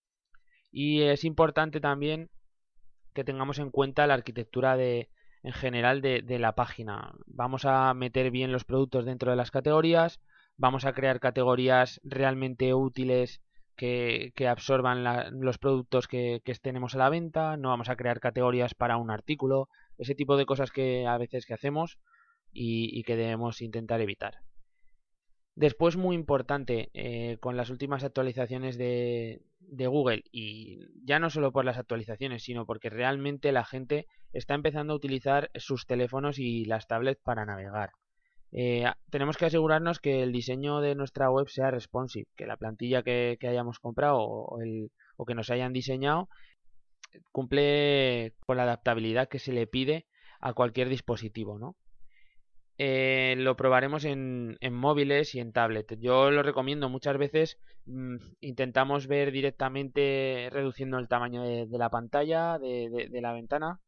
y 0.71 1.03
es 1.03 1.23
importante 1.23 1.79
también 1.79 2.31
que 3.13 3.23
tengamos 3.23 3.59
en 3.59 3.69
cuenta 3.69 4.07
la 4.07 4.15
arquitectura 4.15 4.75
de 4.75 5.11
en 5.43 5.53
general 5.53 6.01
de 6.01 6.39
la 6.39 6.55
página. 6.55 7.13
Vamos 7.27 7.65
a 7.65 7.93
meter 7.93 8.31
bien 8.31 8.51
los 8.51 8.63
productos 8.63 9.05
dentro 9.05 9.29
de 9.29 9.37
las 9.37 9.51
categorías, 9.51 10.19
vamos 10.57 10.85
a 10.85 10.93
crear 10.93 11.19
categorías 11.19 11.99
realmente 12.03 12.73
útiles 12.73 13.41
que, 13.75 14.33
absorban 14.47 15.03
los 15.41 15.57
productos 15.57 16.07
que, 16.07 16.41
tenemos 16.61 16.95
a 16.95 16.99
la 16.99 17.09
venta, 17.09 17.57
no 17.57 17.69
vamos 17.69 17.89
a 17.89 17.95
crear 17.95 18.19
categorías 18.19 18.73
para 18.73 18.97
un 18.97 19.11
artículo, 19.11 19.69
ese 19.97 20.15
tipo 20.15 20.37
de 20.37 20.45
cosas 20.45 20.71
que 20.71 21.07
a 21.07 21.17
veces 21.17 21.45
que 21.45 21.53
hacemos 21.53 21.99
y, 22.51 22.97
y 22.97 23.03
que 23.03 23.15
debemos 23.15 23.61
intentar 23.61 24.01
evitar. 24.01 24.39
Después, 25.55 25.95
muy 25.95 26.15
importante, 26.15 26.89
eh, 26.93 27.37
con 27.39 27.55
las 27.55 27.69
últimas 27.69 28.03
actualizaciones 28.03 28.77
de, 28.77 29.41
de 29.59 29.87
Google, 29.87 30.23
y 30.31 30.79
ya 31.05 31.19
no 31.19 31.29
solo 31.29 31.53
por 31.53 31.63
las 31.63 31.77
actualizaciones, 31.77 32.43
sino 32.43 32.65
porque 32.65 32.89
realmente 32.89 33.53
la 33.53 33.63
gente 33.63 34.05
está 34.33 34.53
empezando 34.53 34.91
a 34.91 34.97
utilizar 34.97 35.51
sus 35.55 35.85
teléfonos 35.85 36.39
y 36.39 36.65
las 36.65 36.87
tablets 36.87 37.21
para 37.21 37.45
navegar. 37.45 37.91
Eh, 38.57 38.85
tenemos 39.09 39.35
que 39.35 39.45
asegurarnos 39.45 39.99
que 39.99 40.23
el 40.23 40.31
diseño 40.31 40.79
de 40.79 40.95
nuestra 40.95 41.29
web 41.29 41.49
sea 41.49 41.71
responsive, 41.71 42.27
que 42.37 42.47
la 42.47 42.55
plantilla 42.55 43.03
que, 43.03 43.37
hayamos 43.41 43.79
comprado 43.79 44.19
o, 44.19 44.61
el, 44.61 44.91
o 45.17 45.25
que 45.25 45.35
nos 45.35 45.49
hayan 45.49 45.73
diseñado 45.73 46.29
cumple 47.33 48.33
con 48.45 48.55
la 48.55 48.63
adaptabilidad 48.63 49.27
que 49.27 49.39
se 49.39 49.51
le 49.51 49.67
pide 49.67 50.05
a 50.39 50.53
cualquier 50.53 50.87
dispositivo, 50.87 51.59
¿no? 51.59 51.75
Eh, 52.77 53.35
lo 53.37 53.57
probaremos 53.57 54.05
en, 54.05 54.57
móviles 54.71 55.35
y 55.35 55.41
en 55.41 55.51
tablet. 55.51 55.97
Yo 55.99 56.31
lo 56.31 56.41
recomiendo 56.41 56.89
muchas 56.89 57.17
veces. 57.17 57.59
mm, 57.85 58.15
intentamos 58.39 59.07
ver 59.07 59.31
directamente 59.31 60.49
reduciendo 60.51 60.97
el 60.97 61.09
tamaño 61.09 61.43
de, 61.43 61.67
la 61.77 61.89
pantalla, 61.89 62.57
de 62.57 63.19
la 63.21 63.33
ventana. 63.33 63.81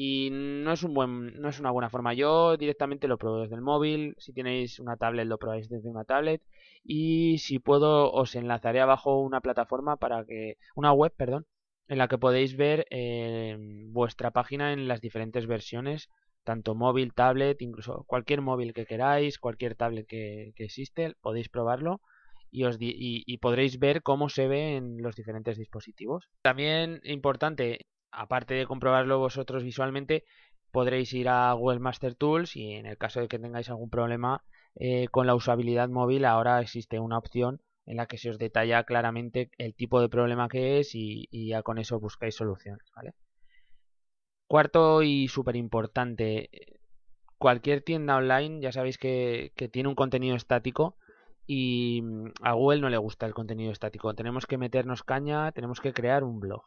Y 0.00 0.28
no 0.30 0.72
es 0.72 0.84
un 0.84 0.94
buen, 0.94 1.40
no 1.40 1.48
es 1.48 1.58
una 1.58 1.72
buena 1.72 1.90
forma. 1.90 2.14
Yo 2.14 2.56
directamente 2.56 3.08
lo 3.08 3.18
pruebo 3.18 3.40
desde 3.40 3.56
el 3.56 3.62
móvil. 3.62 4.14
Si 4.18 4.32
tenéis 4.32 4.78
una 4.78 4.96
tablet, 4.96 5.26
lo 5.26 5.38
probáis 5.38 5.68
desde 5.68 5.88
una 5.88 6.04
tablet. 6.04 6.40
Y 6.84 7.38
si 7.38 7.58
puedo, 7.58 8.12
os 8.12 8.36
enlazaré 8.36 8.80
abajo 8.80 9.20
una 9.20 9.40
plataforma 9.40 9.96
para 9.96 10.24
que, 10.24 10.56
una 10.76 10.92
web, 10.92 11.12
perdón, 11.16 11.46
en 11.88 11.98
la 11.98 12.06
que 12.06 12.16
podéis 12.16 12.56
ver 12.56 12.86
eh, 12.90 13.56
vuestra 13.88 14.30
página 14.30 14.72
en 14.72 14.86
las 14.86 15.00
diferentes 15.00 15.46
versiones 15.48 16.08
tanto 16.44 16.76
móvil, 16.76 17.12
tablet, 17.12 17.60
incluso 17.60 18.04
cualquier 18.06 18.40
móvil 18.40 18.72
que 18.72 18.86
queráis, 18.86 19.38
cualquier 19.38 19.74
tablet 19.74 20.06
que, 20.06 20.52
que 20.54 20.64
existe, 20.64 21.14
podéis 21.20 21.48
probarlo 21.48 22.00
y, 22.50 22.64
os 22.64 22.78
di- 22.78 22.94
y, 22.96 23.22
y 23.26 23.38
podréis 23.38 23.78
ver 23.78 24.02
cómo 24.02 24.28
se 24.28 24.46
ve 24.48 24.76
en 24.76 25.02
los 25.02 25.16
diferentes 25.16 25.58
dispositivos. 25.58 26.30
También 26.40 27.00
importante, 27.04 27.86
aparte 28.10 28.54
de 28.54 28.66
comprobarlo 28.66 29.18
vosotros 29.18 29.62
visualmente, 29.64 30.24
podréis 30.70 31.12
ir 31.12 31.28
a 31.28 31.52
Google 31.52 31.80
Master 31.80 32.14
Tools 32.14 32.56
y 32.56 32.72
en 32.72 32.86
el 32.86 32.98
caso 32.98 33.20
de 33.20 33.28
que 33.28 33.38
tengáis 33.38 33.68
algún 33.70 33.90
problema 33.90 34.44
eh, 34.74 35.08
con 35.08 35.26
la 35.26 35.34
usabilidad 35.34 35.88
móvil, 35.88 36.24
ahora 36.24 36.60
existe 36.60 37.00
una 37.00 37.18
opción 37.18 37.60
en 37.86 37.96
la 37.96 38.06
que 38.06 38.18
se 38.18 38.30
os 38.30 38.38
detalla 38.38 38.84
claramente 38.84 39.50
el 39.56 39.74
tipo 39.74 40.00
de 40.00 40.10
problema 40.10 40.48
que 40.48 40.78
es 40.78 40.94
y, 40.94 41.26
ya 41.30 41.62
con 41.62 41.78
eso 41.78 41.98
buscáis 41.98 42.36
soluciones. 42.36 42.86
Cuarto 44.46 45.02
y 45.02 45.28
súper 45.28 45.56
importante, 45.56 46.50
cualquier 47.38 47.82
tienda 47.82 48.16
online 48.16 48.60
ya 48.60 48.72
sabéis 48.72 48.98
que, 48.98 49.52
que 49.56 49.68
tiene 49.68 49.88
un 49.88 49.94
contenido 49.94 50.36
estático 50.36 50.96
y 51.46 52.02
mm, 52.02 52.32
a 52.42 52.52
Google 52.52 52.80
no 52.80 52.90
le 52.90 52.98
gusta 52.98 53.26
el 53.26 53.34
contenido 53.34 53.72
estático. 53.72 54.14
Tenemos 54.14 54.46
que 54.46 54.58
meternos 54.58 55.02
caña, 55.02 55.50
tenemos 55.52 55.80
que 55.80 55.92
crear 55.92 56.24
un 56.24 56.40
blog. 56.40 56.62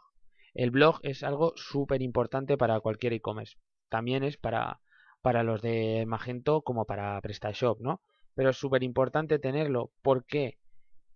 El 0.53 0.71
blog 0.71 0.99
es 1.03 1.23
algo 1.23 1.53
súper 1.55 2.01
importante 2.01 2.57
para 2.57 2.79
cualquier 2.79 3.13
e-commerce. 3.13 3.57
También 3.89 4.23
es 4.23 4.37
para, 4.37 4.81
para 5.21 5.43
los 5.43 5.61
de 5.61 6.05
Magento 6.07 6.61
como 6.61 6.85
para 6.85 7.19
PrestaShop, 7.21 7.79
¿no? 7.81 8.01
Pero 8.35 8.49
es 8.49 8.57
súper 8.57 8.83
importante 8.83 9.39
tenerlo 9.39 9.91
porque 10.01 10.57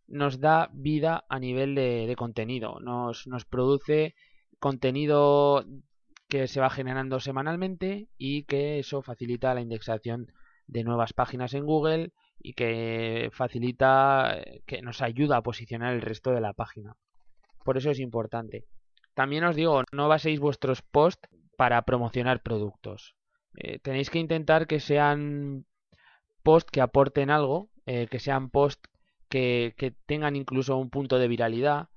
nos 0.08 0.40
da 0.40 0.70
vida 0.74 1.26
a 1.30 1.40
nivel 1.40 1.76
de, 1.76 2.06
de 2.08 2.16
contenido. 2.16 2.80
Nos, 2.80 3.28
nos 3.28 3.46
produce 3.46 4.16
contenido 4.60 5.66
que 6.28 6.48
se 6.48 6.60
va 6.60 6.70
generando 6.70 7.20
semanalmente 7.20 8.08
y 8.18 8.44
que 8.44 8.80
eso 8.80 9.02
facilita 9.02 9.54
la 9.54 9.62
indexación 9.62 10.32
de 10.68 10.84
nuevas 10.84 11.14
páginas 11.14 11.54
en 11.54 11.66
Google 11.66 12.12
y 12.40 12.54
que 12.54 13.30
facilita, 13.32 14.38
eh, 14.38 14.62
que 14.66 14.82
nos 14.82 15.02
ayuda 15.02 15.38
a 15.38 15.44
posicionar 15.44 15.94
el 15.94 16.02
resto 16.02 16.32
de 16.32 16.42
la 16.42 16.54
página. 16.54 16.96
Por 17.64 17.78
eso 17.78 17.92
es 17.92 18.00
importante. 18.00 18.66
También 19.16 19.46
os 19.46 19.56
digo, 19.56 19.84
no 19.94 20.10
baséis 20.10 20.40
vuestros 20.40 20.82
posts 20.82 21.30
para 21.58 21.82
promocionar 21.84 22.44
productos. 22.44 23.16
Eh, 23.56 23.80
tenéis 23.80 24.10
que 24.10 24.20
intentar 24.20 24.68
que 24.68 24.82
sean 24.82 25.66
posts 26.44 26.70
que 26.70 26.82
aporten 26.82 27.30
algo, 27.30 27.70
eh, 27.86 28.08
que 28.12 28.20
sean 28.20 28.50
posts 28.50 28.90
que, 29.30 29.74
tengan 30.06 30.36
incluso 30.36 30.78
un 30.78 30.90
punto 30.90 31.18
de 31.18 31.30
viralidad, 31.30 31.88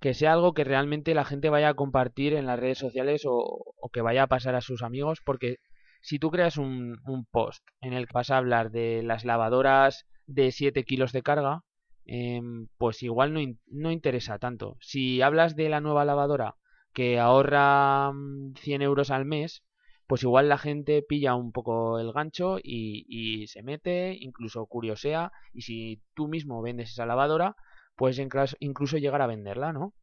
que 0.00 0.14
sea 0.14 0.32
algo 0.32 0.54
que 0.54 0.64
realmente 0.64 1.12
la 1.14 1.24
gente 1.24 1.50
vaya 1.50 1.70
a 1.70 1.74
compartir 1.74 2.34
en 2.34 2.46
las 2.46 2.58
redes 2.58 2.78
sociales 2.78 3.22
o, 3.26 3.74
que 3.92 4.00
vaya 4.00 4.22
a 4.24 4.28
pasar 4.28 4.54
a 4.54 4.60
sus 4.60 4.82
amigos, 4.82 5.20
porque 5.24 5.56
si 6.00 6.18
tú 6.20 6.30
creas 6.30 6.56
un, 6.56 6.96
post 7.32 7.62
en 7.80 7.92
el 7.94 8.06
que 8.06 8.14
vas 8.14 8.30
a 8.30 8.38
hablar 8.38 8.70
de 8.70 9.02
las 9.02 9.24
lavadoras 9.24 10.06
de 10.26 10.52
7 10.52 10.84
kilos 10.84 11.12
de 11.12 11.22
carga, 11.22 11.62
em, 12.06 12.68
pues 12.78 13.02
igual 13.02 13.34
no, 13.34 13.40
no 13.66 13.90
interesa 13.90 14.38
tanto. 14.38 14.76
Si 14.80 15.20
hablas 15.20 15.56
de 15.56 15.68
la 15.68 15.80
nueva 15.80 16.04
lavadora 16.04 16.56
que 16.92 17.18
ahorra 17.18 18.12
mm, 18.12 18.54
100 18.56 18.82
euros 18.82 19.10
al 19.10 19.24
mes, 19.24 19.62
pues 20.06 20.22
igual 20.24 20.48
la 20.48 20.58
gente 20.58 21.02
pilla 21.02 21.34
un 21.36 21.52
poco 21.52 21.98
el 22.00 22.12
gancho 22.12 22.58
y, 22.62 23.46
se 23.46 23.62
mete, 23.62 24.16
incluso 24.18 24.66
curiosea, 24.66 25.30
y 25.52 25.62
si 25.62 26.02
tú 26.14 26.26
mismo 26.28 26.62
vendes 26.62 26.90
esa 26.90 27.06
lavadora, 27.06 27.54
puedes 27.94 28.20
incluso 28.58 28.98
llegar 28.98 29.22
a 29.22 29.28
venderla, 29.28 29.72
¿no? 29.72 29.94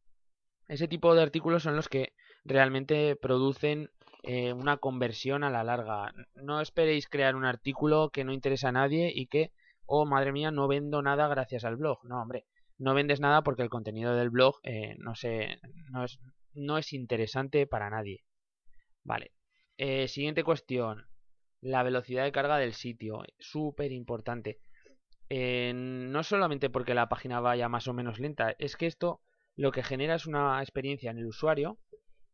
Ese 0.66 0.88
tipo 0.88 1.14
de 1.14 1.22
artículos 1.22 1.62
son 1.62 1.76
los 1.76 1.88
que 1.88 2.14
realmente 2.44 3.16
producen 3.16 3.90
eh, 4.22 4.52
una 4.52 4.78
conversión 4.78 5.44
a 5.44 5.50
la 5.50 5.64
larga. 5.64 6.12
No 6.34 6.60
esperéis 6.60 7.08
crear 7.08 7.36
un 7.36 7.44
artículo 7.44 8.10
que 8.10 8.24
no 8.24 8.32
interesa 8.32 8.68
a 8.68 8.72
nadie 8.72 9.12
y 9.14 9.26
que, 9.26 9.52
oh 9.86 10.06
madre 10.06 10.32
mía, 10.32 10.50
no 10.50 10.68
vendo 10.68 11.02
nada 11.02 11.28
gracias 11.28 11.64
al 11.64 11.76
blog. 11.76 12.04
No, 12.04 12.20
hombre, 12.20 12.46
no 12.78 12.94
vendes 12.94 13.20
nada 13.20 13.42
porque 13.42 13.62
el 13.62 13.70
contenido 13.70 14.14
del 14.14 14.30
blog 14.30 14.56
eh, 14.62 14.96
no, 14.98 15.14
se, 15.14 15.58
no, 15.90 16.04
es, 16.04 16.18
no 16.58 16.78
es 16.78 16.92
interesante 16.92 17.66
para 17.66 17.90
nadie. 17.90 18.24
Vale. 19.04 19.32
Eh, 19.76 20.08
siguiente 20.08 20.44
cuestión. 20.44 21.06
La 21.60 21.82
velocidad 21.82 22.24
de 22.24 22.32
carga 22.32 22.58
del 22.58 22.74
sitio. 22.74 23.22
Súper 23.38 23.92
importante. 23.92 24.60
Eh, 25.30 25.72
no 25.74 26.22
solamente 26.22 26.70
porque 26.70 26.94
la 26.94 27.08
página 27.08 27.40
vaya 27.40 27.68
más 27.68 27.88
o 27.88 27.92
menos 27.92 28.18
lenta, 28.18 28.54
es 28.58 28.76
que 28.76 28.86
esto 28.86 29.20
lo 29.56 29.72
que 29.72 29.82
genera 29.82 30.14
es 30.14 30.26
una 30.26 30.60
experiencia 30.62 31.10
en 31.10 31.18
el 31.18 31.26
usuario. 31.26 31.78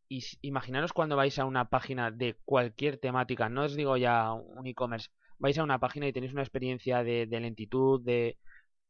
Y 0.08 0.22
imaginaros 0.42 0.92
cuando 0.92 1.16
vais 1.16 1.38
a 1.38 1.46
una 1.46 1.70
página 1.70 2.10
de 2.10 2.36
cualquier 2.44 2.98
temática, 2.98 3.48
no 3.48 3.64
os 3.64 3.74
digo 3.74 3.96
ya 3.96 4.32
un 4.32 4.66
e-commerce, 4.66 5.08
vais 5.38 5.56
a 5.58 5.64
una 5.64 5.78
página 5.80 6.06
y 6.06 6.12
tenéis 6.12 6.32
una 6.32 6.42
experiencia 6.42 7.02
de 7.02 7.26
lentitud, 7.26 8.02
de 8.04 8.36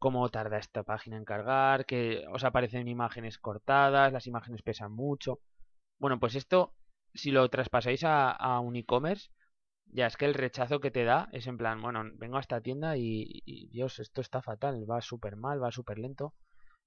cómo 0.04 0.28
tarda 0.28 0.58
esta 0.58 0.82
página 0.82 1.16
en 1.16 1.24
cargar, 1.24 1.86
que 1.86 2.26
os 2.30 2.44
aparecen 2.44 2.88
imágenes 2.88 3.38
cortadas, 3.38 4.12
las 4.12 4.26
imágenes 4.26 4.60
pesan 4.60 4.92
mucho. 4.92 5.40
Bueno, 5.98 6.20
pues 6.20 6.34
esto, 6.34 6.74
si 7.14 7.30
lo 7.30 7.48
traspasáis 7.48 8.02
a, 8.04 8.60
un 8.60 8.76
e-commerce, 8.76 9.30
ya 9.86 10.06
es 10.06 10.18
que 10.18 10.26
el 10.26 10.34
rechazo 10.34 10.78
que 10.78 10.90
te 10.90 11.04
da 11.04 11.30
es 11.32 11.46
en 11.46 11.56
plan, 11.56 11.80
bueno, 11.80 12.02
vengo 12.16 12.36
a 12.36 12.40
esta 12.40 12.60
tienda 12.60 12.98
y, 12.98 13.40
y, 13.46 13.68
Dios, 13.68 13.98
esto 13.98 14.20
está 14.20 14.42
fatal, 14.42 14.84
va 14.90 15.00
súper 15.00 15.36
mal, 15.36 15.62
va 15.62 15.70
súper 15.70 15.98
lento. 15.98 16.34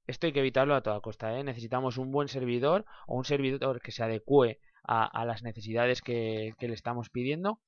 Esto 0.06 0.28
hay 0.28 0.34
que 0.34 0.42
evitarlo 0.42 0.76
a 0.76 0.84
toda 0.84 1.02
costa, 1.02 1.40
¿eh? 1.40 1.44
Necesitamos 1.44 1.98
un 1.98 2.12
buen 2.12 2.28
servidor 2.28 2.86
o 3.08 3.16
un 3.18 3.26
servidor 3.26 3.82
que 3.82 3.92
se 3.92 4.04
adecue 4.04 4.60
a, 4.84 5.06
a 5.06 5.26
las 5.26 5.42
necesidades 5.42 6.04
que, 6.04 6.54
que 6.60 6.68
le 6.68 6.76
estamos 6.76 7.10
pidiendo. 7.10 7.62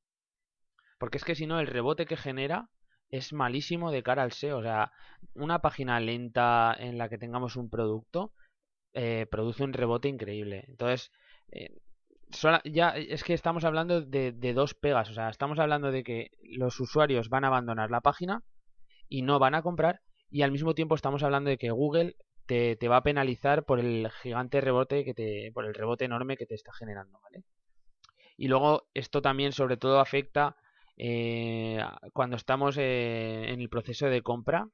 Porque 0.99 1.17
es 1.17 1.25
que 1.25 1.33
si 1.33 1.47
no, 1.47 1.59
el 1.59 1.65
rebote 1.65 2.05
que 2.05 2.17
genera 2.17 2.69
es 3.09 3.33
malísimo 3.33 3.91
de 3.91 4.03
cara 4.03 4.23
al 4.23 4.31
SEO. 4.31 4.59
O 4.59 4.63
sea, 4.63 4.91
una 5.33 5.59
página 5.59 5.99
lenta 5.99 6.75
en 6.77 6.97
la 6.97 7.09
que 7.09 7.17
tengamos 7.17 7.55
un 7.55 7.69
producto 7.69 8.33
eh, 8.93 9.27
produce 9.29 9.63
un 9.63 9.73
rebote 9.73 10.07
increíble. 10.07 10.65
Entonces, 10.67 11.11
eh, 11.51 11.77
ya 12.65 12.89
es 12.89 13.23
que 13.23 13.33
estamos 13.33 13.63
hablando 13.63 14.01
de, 14.01 14.31
de 14.31 14.53
dos 14.53 14.73
pegas. 14.73 15.09
O 15.09 15.13
sea, 15.13 15.29
estamos 15.29 15.59
hablando 15.59 15.91
de 15.91 16.03
que 16.03 16.31
los 16.43 16.79
usuarios 16.79 17.29
van 17.29 17.43
a 17.43 17.47
abandonar 17.47 17.91
la 17.91 18.01
página 18.01 18.43
y 19.07 19.23
no 19.23 19.39
van 19.39 19.55
a 19.55 19.61
comprar. 19.61 20.01
Y 20.29 20.43
al 20.43 20.51
mismo 20.51 20.75
tiempo 20.75 20.95
estamos 20.95 21.23
hablando 21.23 21.49
de 21.49 21.57
que 21.57 21.71
Google 21.71 22.15
te, 22.45 22.75
te 22.75 22.87
va 22.87 22.97
a 22.97 23.03
penalizar 23.03 23.65
por 23.65 23.79
el 23.79 24.09
gigante 24.21 24.61
rebote 24.61 25.03
que 25.03 25.13
te, 25.13 25.51
por 25.53 25.65
el 25.65 25.73
rebote 25.73 26.05
enorme 26.05 26.37
que 26.37 26.45
te 26.45 26.55
está 26.55 26.71
generando, 26.73 27.19
¿vale? 27.21 27.43
Y 28.37 28.47
luego 28.47 28.87
esto 28.93 29.21
también 29.21 29.51
sobre 29.51 29.77
todo 29.77 29.99
afecta 29.99 30.55
eh, 30.99 31.79
cuando 32.13 32.35
estamos 32.35 32.77
eh, 32.77 33.51
en 33.51 33.61
el 33.61 33.69
proceso 33.69 34.07
de 34.07 34.21
compra. 34.21 34.67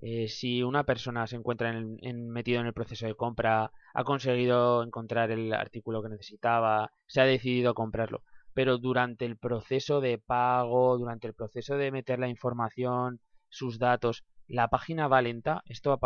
Eh, 0.00 0.28
si 0.28 0.62
una 0.62 0.84
persona 0.84 1.26
se 1.26 1.36
encuentra 1.36 1.70
en, 1.70 1.98
en- 2.02 2.30
metido 2.30 2.60
en 2.60 2.66
el 2.66 2.72
proceso 2.74 3.06
de 3.06 3.14
compra, 3.16 3.72
ha 3.94 4.04
conseguido 4.04 4.82
encontrar 4.84 5.30
el 5.32 5.52
artículo 5.52 6.02
que 6.02 6.08
necesitaba, 6.10 6.92
se 7.06 7.20
ha 7.20 7.24
decidido 7.24 7.74
comprarlo, 7.74 8.22
pero 8.54 8.78
durante 8.78 9.24
el 9.26 9.36
proceso 9.36 10.00
de 10.00 10.18
pago, 10.18 10.98
durante 10.98 11.26
el 11.28 11.34
proceso 11.34 11.76
de 11.76 11.90
meter 11.92 12.18
la 12.20 12.28
información, 12.28 13.20
sus 13.48 13.78
datos, 13.78 14.24
la 14.46 14.68
página 14.68 15.08
va 15.08 15.22
lenta, 15.22 15.62
esto 15.66 15.98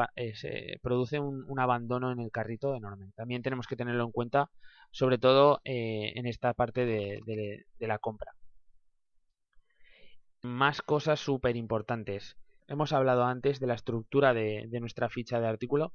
produce 0.83 1.21
un, 1.21 1.59
abandono 1.61 2.13
en 2.13 2.21
el 2.21 2.31
carrito 2.31 2.75
enorme. 2.75 3.13
También 3.15 3.43
tenemos 3.43 3.67
que 3.67 3.77
tenerlo 3.77 4.05
en 4.05 4.13
cuenta, 4.13 4.51
sobre 4.91 5.19
todo 5.19 5.61
en 5.65 6.27
esta 6.27 6.55
parte 6.55 6.85
de 6.87 7.65
la 7.79 7.99
compra. 7.99 8.33
Más 10.43 10.83
cosas 10.83 11.21
súper 11.21 11.57
importantes. 11.57 12.37
Hemos 12.67 12.93
hablado 12.93 13.25
antes 13.25 13.61
de 13.61 13.69
la 13.69 13.75
estructura 13.75 14.35
de, 14.35 14.69
nuestra 14.81 15.09
ficha 15.09 15.41
de 15.41 15.47
artículo. 15.47 15.93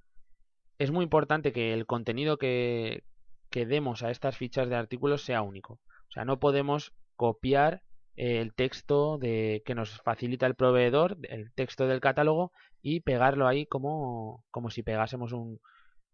Es 0.78 0.90
muy 0.90 1.04
importante 1.04 1.52
que 1.52 1.74
el 1.74 1.86
contenido 1.86 2.38
que, 2.38 3.04
que 3.50 3.66
demos 3.66 4.04
a 4.04 4.12
estas 4.12 4.38
fichas 4.38 4.70
de 4.70 4.76
artículos 4.76 5.24
sea 5.24 5.42
único. 5.42 5.74
O 5.74 6.12
sea, 6.12 6.24
no 6.24 6.40
podemos 6.40 6.94
copiar 7.18 7.84
el 8.16 8.54
texto 8.54 9.18
de, 9.18 9.64
que 9.66 9.76
nos 9.76 10.02
facilita 10.02 10.46
el 10.46 10.56
proveedor, 10.56 11.18
el 11.24 11.52
texto 11.54 11.86
del 11.86 12.00
catálogo, 12.00 12.54
y 12.82 13.02
pegarlo 13.02 13.48
ahí 13.48 13.66
como, 13.66 14.46
como 14.50 14.70
si 14.70 14.82
pegásemos 14.82 15.34
un... 15.34 15.60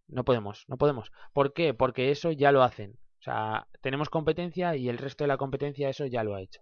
No 0.07 0.23
podemos, 0.25 0.65
no 0.67 0.77
podemos. 0.77 1.11
¿Por 1.33 1.53
qué? 1.53 1.75
Porque 1.75 2.09
eso 2.09 2.31
ya 2.31 2.51
lo 2.51 2.63
hacen. 2.63 2.97
O 3.19 3.23
sea, 3.23 3.67
tenemos 3.81 4.09
competencia 4.09 4.75
y 4.75 4.89
el 4.89 4.97
resto 4.97 5.23
de 5.23 5.27
la 5.27 5.37
competencia 5.37 5.87
eso 5.89 6.07
ya 6.07 6.23
lo 6.23 6.33
ha 6.33 6.41
hecho. 6.41 6.61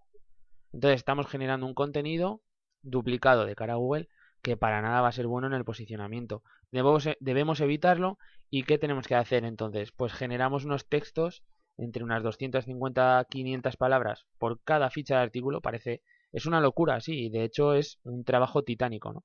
Entonces 0.73 0.97
estamos 0.97 1.27
generando 1.27 1.65
un 1.65 1.73
contenido 1.73 2.41
duplicado 2.81 3.45
de 3.45 3.55
cara 3.55 3.73
a 3.73 3.77
Google 3.77 4.07
que 4.41 4.57
para 4.57 4.81
nada 4.81 5.01
va 5.01 5.09
a 5.09 5.11
ser 5.11 5.27
bueno 5.27 5.47
en 5.47 5.53
el 5.53 5.65
posicionamiento. 5.65 6.43
Debemos, 6.71 7.05
e- 7.05 7.17
debemos 7.19 7.59
evitarlo 7.61 8.17
y 8.49 8.63
¿qué 8.63 8.77
tenemos 8.77 9.07
que 9.07 9.15
hacer 9.15 9.45
entonces? 9.45 9.91
Pues 9.91 10.13
generamos 10.13 10.65
unos 10.65 10.87
textos 10.87 11.43
entre 11.77 12.03
unas 12.03 12.23
250 12.23 13.25
500 13.29 13.77
palabras 13.77 14.25
por 14.37 14.61
cada 14.63 14.89
ficha 14.89 15.17
de 15.17 15.23
artículo. 15.23 15.61
Parece, 15.61 16.01
es 16.31 16.45
una 16.45 16.61
locura, 16.61 16.99
sí, 17.01 17.29
de 17.29 17.43
hecho 17.43 17.73
es 17.73 17.99
un 18.03 18.23
trabajo 18.23 18.63
titánico, 18.63 19.13
¿no? 19.13 19.23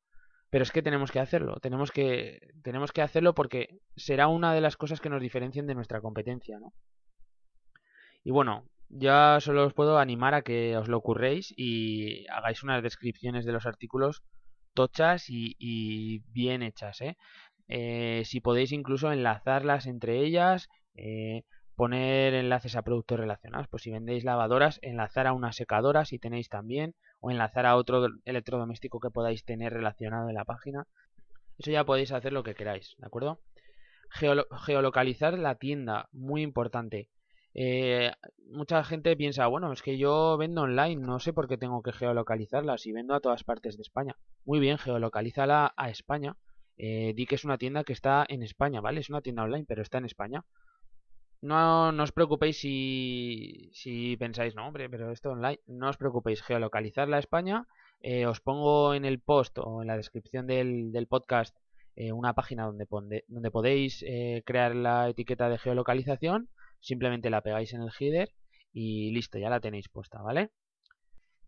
Pero 0.50 0.62
es 0.62 0.72
que 0.72 0.82
tenemos 0.82 1.10
que 1.10 1.20
hacerlo, 1.20 1.56
tenemos 1.60 1.90
que, 1.92 2.40
tenemos 2.62 2.92
que 2.92 3.02
hacerlo 3.02 3.34
porque 3.34 3.80
será 3.96 4.28
una 4.28 4.54
de 4.54 4.60
las 4.60 4.76
cosas 4.76 5.00
que 5.00 5.10
nos 5.10 5.20
diferencien 5.22 5.66
de 5.66 5.74
nuestra 5.74 6.00
competencia, 6.00 6.58
¿no? 6.60 6.72
Y 8.24 8.30
bueno, 8.30 8.64
ya 8.88 9.38
solo 9.40 9.66
os 9.66 9.74
puedo 9.74 9.98
animar 9.98 10.34
a 10.34 10.42
que 10.42 10.76
os 10.76 10.88
lo 10.88 10.98
ocurréis 10.98 11.52
y 11.56 12.26
hagáis 12.28 12.62
unas 12.62 12.82
descripciones 12.82 13.44
de 13.44 13.52
los 13.52 13.66
artículos 13.66 14.22
tochas 14.74 15.24
y, 15.28 16.22
bien 16.32 16.62
hechas, 16.62 17.00
¿eh? 17.00 17.16
Eh, 17.68 18.22
si 18.24 18.40
podéis 18.40 18.72
incluso 18.72 19.10
enlazarlas 19.12 19.86
entre 19.86 20.20
ellas, 20.20 20.68
eh, 20.94 21.42
poner 21.74 22.34
enlaces 22.34 22.76
a 22.76 22.82
productos 22.82 23.18
relacionados. 23.20 23.68
Pues 23.68 23.82
si 23.82 23.90
vendéis 23.90 24.24
lavadoras, 24.24 24.78
enlazar 24.82 25.26
a 25.26 25.32
una 25.32 25.52
secadora 25.52 26.04
si 26.04 26.18
tenéis 26.18 26.48
también, 26.48 26.94
o 27.20 27.30
enlazar 27.30 27.66
a 27.66 27.76
otro 27.76 28.06
electrodoméstico 28.24 29.00
que 29.00 29.10
podáis 29.10 29.44
tener 29.44 29.72
relacionado 29.72 30.28
en 30.28 30.34
la 30.36 30.44
página. 30.44 30.86
Eso 31.58 31.70
ya 31.70 31.84
podéis 31.84 32.12
hacer 32.12 32.32
lo 32.32 32.42
que 32.44 32.54
queráis, 32.54 32.94
¿de 32.98 33.06
acuerdo? 33.06 33.40
Geolo- 34.10 34.46
geolocalizar 34.64 35.38
la 35.38 35.56
tienda, 35.56 36.08
muy 36.12 36.42
importante. 36.42 37.08
Eh, 37.58 38.12
mucha 38.50 38.84
gente 38.84 39.16
piensa, 39.16 39.46
bueno, 39.46 39.72
es 39.72 39.80
que 39.82 39.96
yo 39.96 40.36
vendo 40.36 40.62
online, 40.62 40.96
no 40.96 41.18
sé 41.20 41.32
por 41.32 41.48
qué 41.48 41.56
tengo 41.56 41.82
que 41.82 41.92
geolocalizarla 41.92 42.76
si 42.76 42.92
vendo 42.92 43.14
a 43.14 43.20
todas 43.20 43.44
partes 43.44 43.76
de 43.76 43.82
España. 43.82 44.14
Muy 44.44 44.60
bien, 44.60 44.76
geolocalízala 44.78 45.72
a 45.76 45.88
España. 45.90 46.36
Eh, 46.76 47.14
di 47.16 47.24
que 47.26 47.36
es 47.36 47.44
una 47.46 47.56
tienda 47.56 47.82
que 47.84 47.94
está 47.94 48.26
en 48.28 48.42
España, 48.42 48.82
¿vale? 48.82 49.00
Es 49.00 49.08
una 49.08 49.22
tienda 49.22 49.44
online, 49.44 49.64
pero 49.66 49.80
está 49.82 49.96
en 49.98 50.04
España. 50.04 50.44
No, 51.40 51.92
no 51.92 52.02
os 52.02 52.12
preocupéis 52.12 52.58
si, 52.60 53.70
pensáis, 54.18 54.54
no, 54.54 54.66
hombre, 54.66 54.88
pero 54.90 55.10
esto 55.10 55.30
online, 55.30 55.60
no 55.66 55.88
os 55.88 55.96
preocupéis, 55.96 56.42
geolocalizarla 56.42 57.16
a 57.16 57.20
España. 57.20 57.66
Eh, 58.02 58.26
os 58.26 58.40
pongo 58.40 58.92
en 58.94 59.04
el 59.06 59.20
post 59.20 59.58
o 59.58 59.80
en 59.80 59.88
la 59.88 59.96
descripción 59.96 60.46
del, 60.46 61.06
podcast 61.08 61.56
eh, 61.94 62.12
una 62.12 62.34
página 62.34 62.64
donde, 62.66 62.86
ponde- 62.86 63.24
donde 63.28 63.50
podéis 63.50 64.04
crear 64.44 64.74
la 64.74 65.08
etiqueta 65.08 65.48
de 65.48 65.58
geolocalización. 65.58 66.48
Simplemente 66.80 67.30
la 67.30 67.42
pegáis 67.42 67.72
en 67.72 67.82
el 67.82 67.90
header 67.98 68.32
y 68.72 69.10
listo, 69.12 69.38
ya 69.38 69.50
la 69.50 69.60
tenéis 69.60 69.88
puesta, 69.88 70.20
¿vale? 70.22 70.50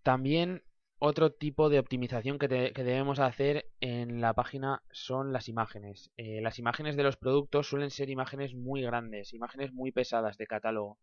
También 0.03 0.62
otro 1.01 1.31
tipo 1.33 1.69
de 1.69 1.79
optimización 1.79 2.38
que, 2.38 2.49
debemos 2.49 3.21
hacer 3.21 3.67
en 3.81 4.21
la 4.21 4.35
página 4.35 4.83
son 4.91 5.33
las 5.33 5.49
imágenes. 5.49 6.11
Eh, 6.17 6.41
las 6.41 6.59
imágenes 6.59 6.97
de 6.97 7.05
los 7.05 7.17
productos 7.17 7.69
suelen 7.69 7.91
ser 7.91 8.11
imágenes 8.11 8.55
muy 8.55 8.83
grandes, 8.83 9.33
imágenes 9.33 9.73
muy 9.73 9.93
pesadas 9.93 10.38
de 10.38 10.47
catálogo. 10.47 10.99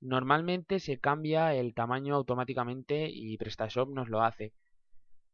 Normalmente 0.00 0.78
se 0.78 0.98
cambia 0.98 1.54
el 1.54 1.74
tamaño 1.74 2.14
automáticamente 2.14 3.08
y 3.10 3.36
PrestaShop 3.38 3.90
nos 3.90 4.08
lo 4.08 4.22
hace. 4.22 4.52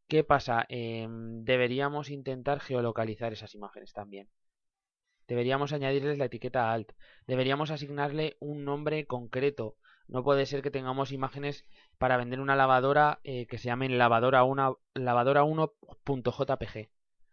¿Qué 0.09 0.25
pasa? 0.25 0.65
Em, 0.69 1.45
deberíamos 1.45 2.11
intentar 2.11 2.61
geolocalizar 2.61 3.33
esas 3.33 3.55
imágenes 3.55 3.93
también. 3.93 4.29
Deberíamos 5.29 5.73
añadirles 5.73 6.19
la 6.19 6.27
etiqueta 6.27 6.73
alt. 6.73 6.93
Deberíamos 7.27 7.71
asignarle 7.71 8.37
un 8.41 8.65
nombre 8.65 9.07
concreto. 9.07 9.77
No 10.09 10.23
puede 10.23 10.47
ser 10.47 10.63
que 10.63 10.71
tengamos 10.71 11.11
imágenes 11.11 11.67
para 11.99 12.17
vender 12.17 12.41
una 12.41 12.55
lavadora 12.55 13.19
eh, 13.25 13.47
que 13.47 13.59
se 13.59 13.67
llamen 13.67 13.99
lavadora 13.99 14.45
1, 14.45 14.79
lavadora 14.95 15.43
1.jpg, 15.43 16.91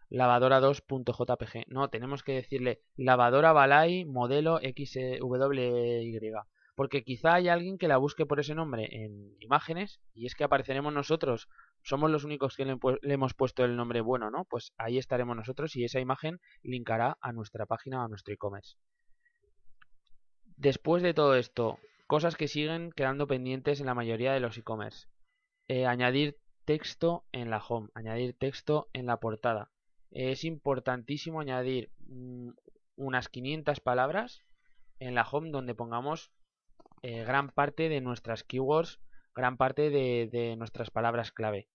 lavadora 0.10 0.60
2.jpg. 0.60 1.66
No, 1.68 1.90
tenemos 1.90 2.24
que 2.24 2.34
decirle 2.34 2.82
lavadora 2.96 3.54
Balay 3.54 4.06
modelo 4.06 4.60
XWY. 4.60 6.34
Porque 6.76 7.04
quizá 7.04 7.36
hay 7.36 7.50
alguien 7.50 7.78
que 7.78 7.88
la 7.88 7.98
busque 7.98 8.26
por 8.26 8.40
ese 8.40 8.56
nombre 8.56 8.88
en 8.92 9.36
imágenes 9.40 10.02
y 10.16 10.26
es 10.26 10.34
que 10.34 10.44
apareceremos 10.44 10.92
nosotros. 10.92 11.48
Somos 11.84 12.10
los 12.10 12.24
únicos 12.24 12.56
que 12.56 12.66
le, 12.66 12.78
hemos 13.04 13.34
puesto 13.34 13.66
el 13.66 13.76
nombre 13.76 14.00
bueno, 14.00 14.32
¿no? 14.32 14.46
Pues 14.46 14.74
ahí 14.78 14.98
estaremos 14.98 15.36
nosotros 15.36 15.76
y 15.76 15.84
esa 15.84 16.00
imagen 16.00 16.40
linkará 16.62 17.18
a 17.22 17.34
nuestra 17.34 17.66
página 17.66 18.04
a 18.04 18.08
nuestro 18.08 18.34
e-commerce. 18.34 18.78
Después 20.56 21.04
de 21.04 21.14
todo 21.14 21.36
esto, 21.36 21.80
cosas 22.08 22.38
que 22.38 22.48
siguen 22.48 22.94
quedando 22.94 23.28
pendientes 23.28 23.82
en 23.82 23.88
la 23.88 23.96
mayoría 23.96 24.32
de 24.32 24.40
los 24.40 24.58
e-commerce. 24.58 25.08
Eh, 25.68 25.86
añadir 25.86 26.38
texto 26.64 27.26
en 27.34 27.50
la 27.50 27.58
home, 27.58 27.90
añadir 27.96 28.38
texto 28.38 28.90
en 28.94 29.06
la 29.06 29.18
portada. 29.18 29.70
Es 30.10 30.46
importantísimo 30.46 31.42
añadir 31.42 31.92
mm, 32.08 32.52
unas 32.96 33.28
500 33.28 33.82
palabras 33.82 34.42
en 35.00 35.16
la 35.16 35.24
home 35.24 35.52
donde 35.52 35.76
pongamos 35.76 36.32
eh, 37.02 37.26
gran 37.26 37.50
parte 37.50 37.90
de 37.90 38.00
nuestras 38.00 38.46
keywords, 38.46 39.02
gran 39.36 39.58
parte 39.58 39.90
de 39.90 40.56
nuestras 40.58 40.92
palabras 40.92 41.34
clave. 41.34 41.68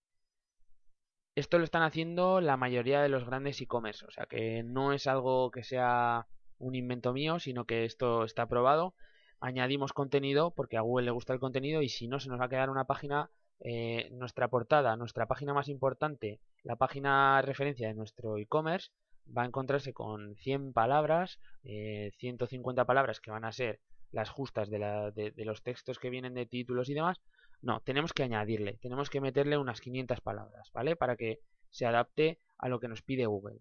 Esto 1.39 1.57
lo 1.57 1.63
están 1.63 1.83
haciendo 1.83 2.41
la 2.41 2.57
mayoría 2.57 3.01
de 3.01 3.07
los 3.07 3.23
grandes 3.25 3.61
e-commerce, 3.61 4.05
o 4.05 4.11
sea 4.11 4.25
que 4.25 4.61
no 4.63 4.91
es 4.91 5.07
algo 5.07 5.51
que 5.51 5.63
sea 5.63 6.27
un 6.57 6.75
invento 6.75 7.13
mío, 7.13 7.39
sino 7.39 7.63
que 7.65 7.85
esto 7.85 8.25
está 8.25 8.45
probado. 8.47 8.93
Añadimos 9.39 9.93
contenido 9.93 10.51
porque 10.51 10.75
a 10.75 10.81
Google 10.81 11.05
le 11.05 11.11
gusta 11.11 11.31
el 11.31 11.39
contenido 11.39 11.81
y 11.81 11.87
si 11.87 12.09
no 12.09 12.19
se 12.19 12.27
nos 12.29 12.41
va 12.41 12.45
a 12.45 12.49
quedar 12.49 12.69
una 12.69 12.83
página, 12.87 13.29
eh, 13.61 14.09
nuestra 14.11 14.49
portada, 14.49 14.97
nuestra 14.97 15.27
página 15.27 15.53
más 15.53 15.69
importante, 15.69 16.41
la 16.63 16.75
página 16.75 17.41
referencia 17.41 17.87
de 17.87 17.93
nuestro 17.93 18.37
e-commerce, 18.37 18.89
va 19.35 19.43
a 19.43 19.45
encontrarse 19.45 19.93
con 19.93 20.35
100 20.35 20.73
palabras, 20.73 21.39
eh, 21.63 22.11
150 22.17 22.83
palabras 22.83 23.21
que 23.21 23.31
van 23.31 23.45
a 23.45 23.53
ser 23.53 23.79
las 24.11 24.29
justas 24.29 24.69
de, 24.69 24.79
la- 24.79 25.11
de- 25.11 25.31
de 25.31 25.45
los 25.45 25.63
textos 25.63 25.99
que 25.99 26.09
vienen 26.09 26.33
de 26.33 26.45
títulos 26.47 26.89
y 26.89 26.95
demás, 26.95 27.21
No, 27.61 27.81
tenemos 27.81 28.13
que 28.13 28.23
añadirle, 28.23 28.77
tenemos 28.81 29.09
que 29.09 29.21
meterle 29.21 29.57
unas 29.57 29.81
500 29.81 30.21
palabras, 30.21 30.71
¿vale? 30.73 30.95
Para 30.95 31.15
que 31.15 31.39
se 31.69 31.85
adapte 31.85 32.39
a 32.57 32.69
lo 32.69 32.79
que 32.79 32.87
nos 32.87 33.01
pide 33.01 33.25
Google. 33.25 33.59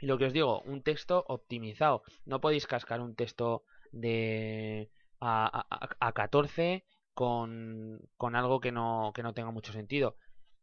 Y 0.00 0.06
lo 0.06 0.18
que 0.18 0.26
os 0.26 0.32
digo, 0.32 0.60
un 0.62 0.82
texto 0.82 1.24
optimizado. 1.28 2.02
No 2.24 2.40
podéis 2.40 2.66
cascar 2.66 3.00
un 3.00 3.14
texto 3.14 3.62
de 3.92 4.90
a, 5.20 5.64
a, 5.70 5.88
a 6.00 6.12
14 6.12 6.84
con, 7.14 8.00
con 8.16 8.36
algo 8.36 8.60
que 8.60 8.72
no, 8.72 9.12
que 9.14 9.22
no 9.22 9.34
tenga 9.34 9.50
mucho 9.50 9.72
sentido. 9.72 10.16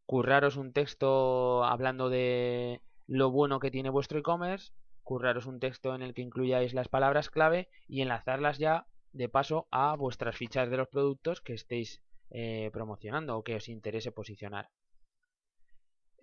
Curraros 0.05 0.57
un 0.57 0.73
texto 0.73 1.63
hablando 1.63 2.09
de 2.09 2.81
lo 3.07 3.31
bueno 3.31 3.59
que 3.59 3.71
tiene 3.71 3.89
vuestro 3.89 4.19
e-commerce, 4.19 4.73
curraros 5.03 5.45
un 5.45 5.59
texto 5.59 5.95
en 5.95 6.01
el 6.01 6.13
que 6.13 6.21
incluyáis 6.21 6.73
las 6.73 6.89
palabras 6.89 7.29
clave 7.29 7.69
y 7.87 8.01
enlazarlas 8.01 8.57
ya 8.57 8.87
de 9.13 9.29
paso 9.29 9.67
a 9.71 9.95
vuestras 9.95 10.35
fichas 10.35 10.69
de 10.69 10.77
los 10.77 10.87
productos 10.87 11.41
que 11.41 11.53
estéis 11.53 12.01
eh, 12.33 12.69
promocionando 12.71 13.35
o 13.35 13.43
que 13.43 13.55
os 13.55 13.67
interese 13.67 14.13
posicionar. 14.13 14.69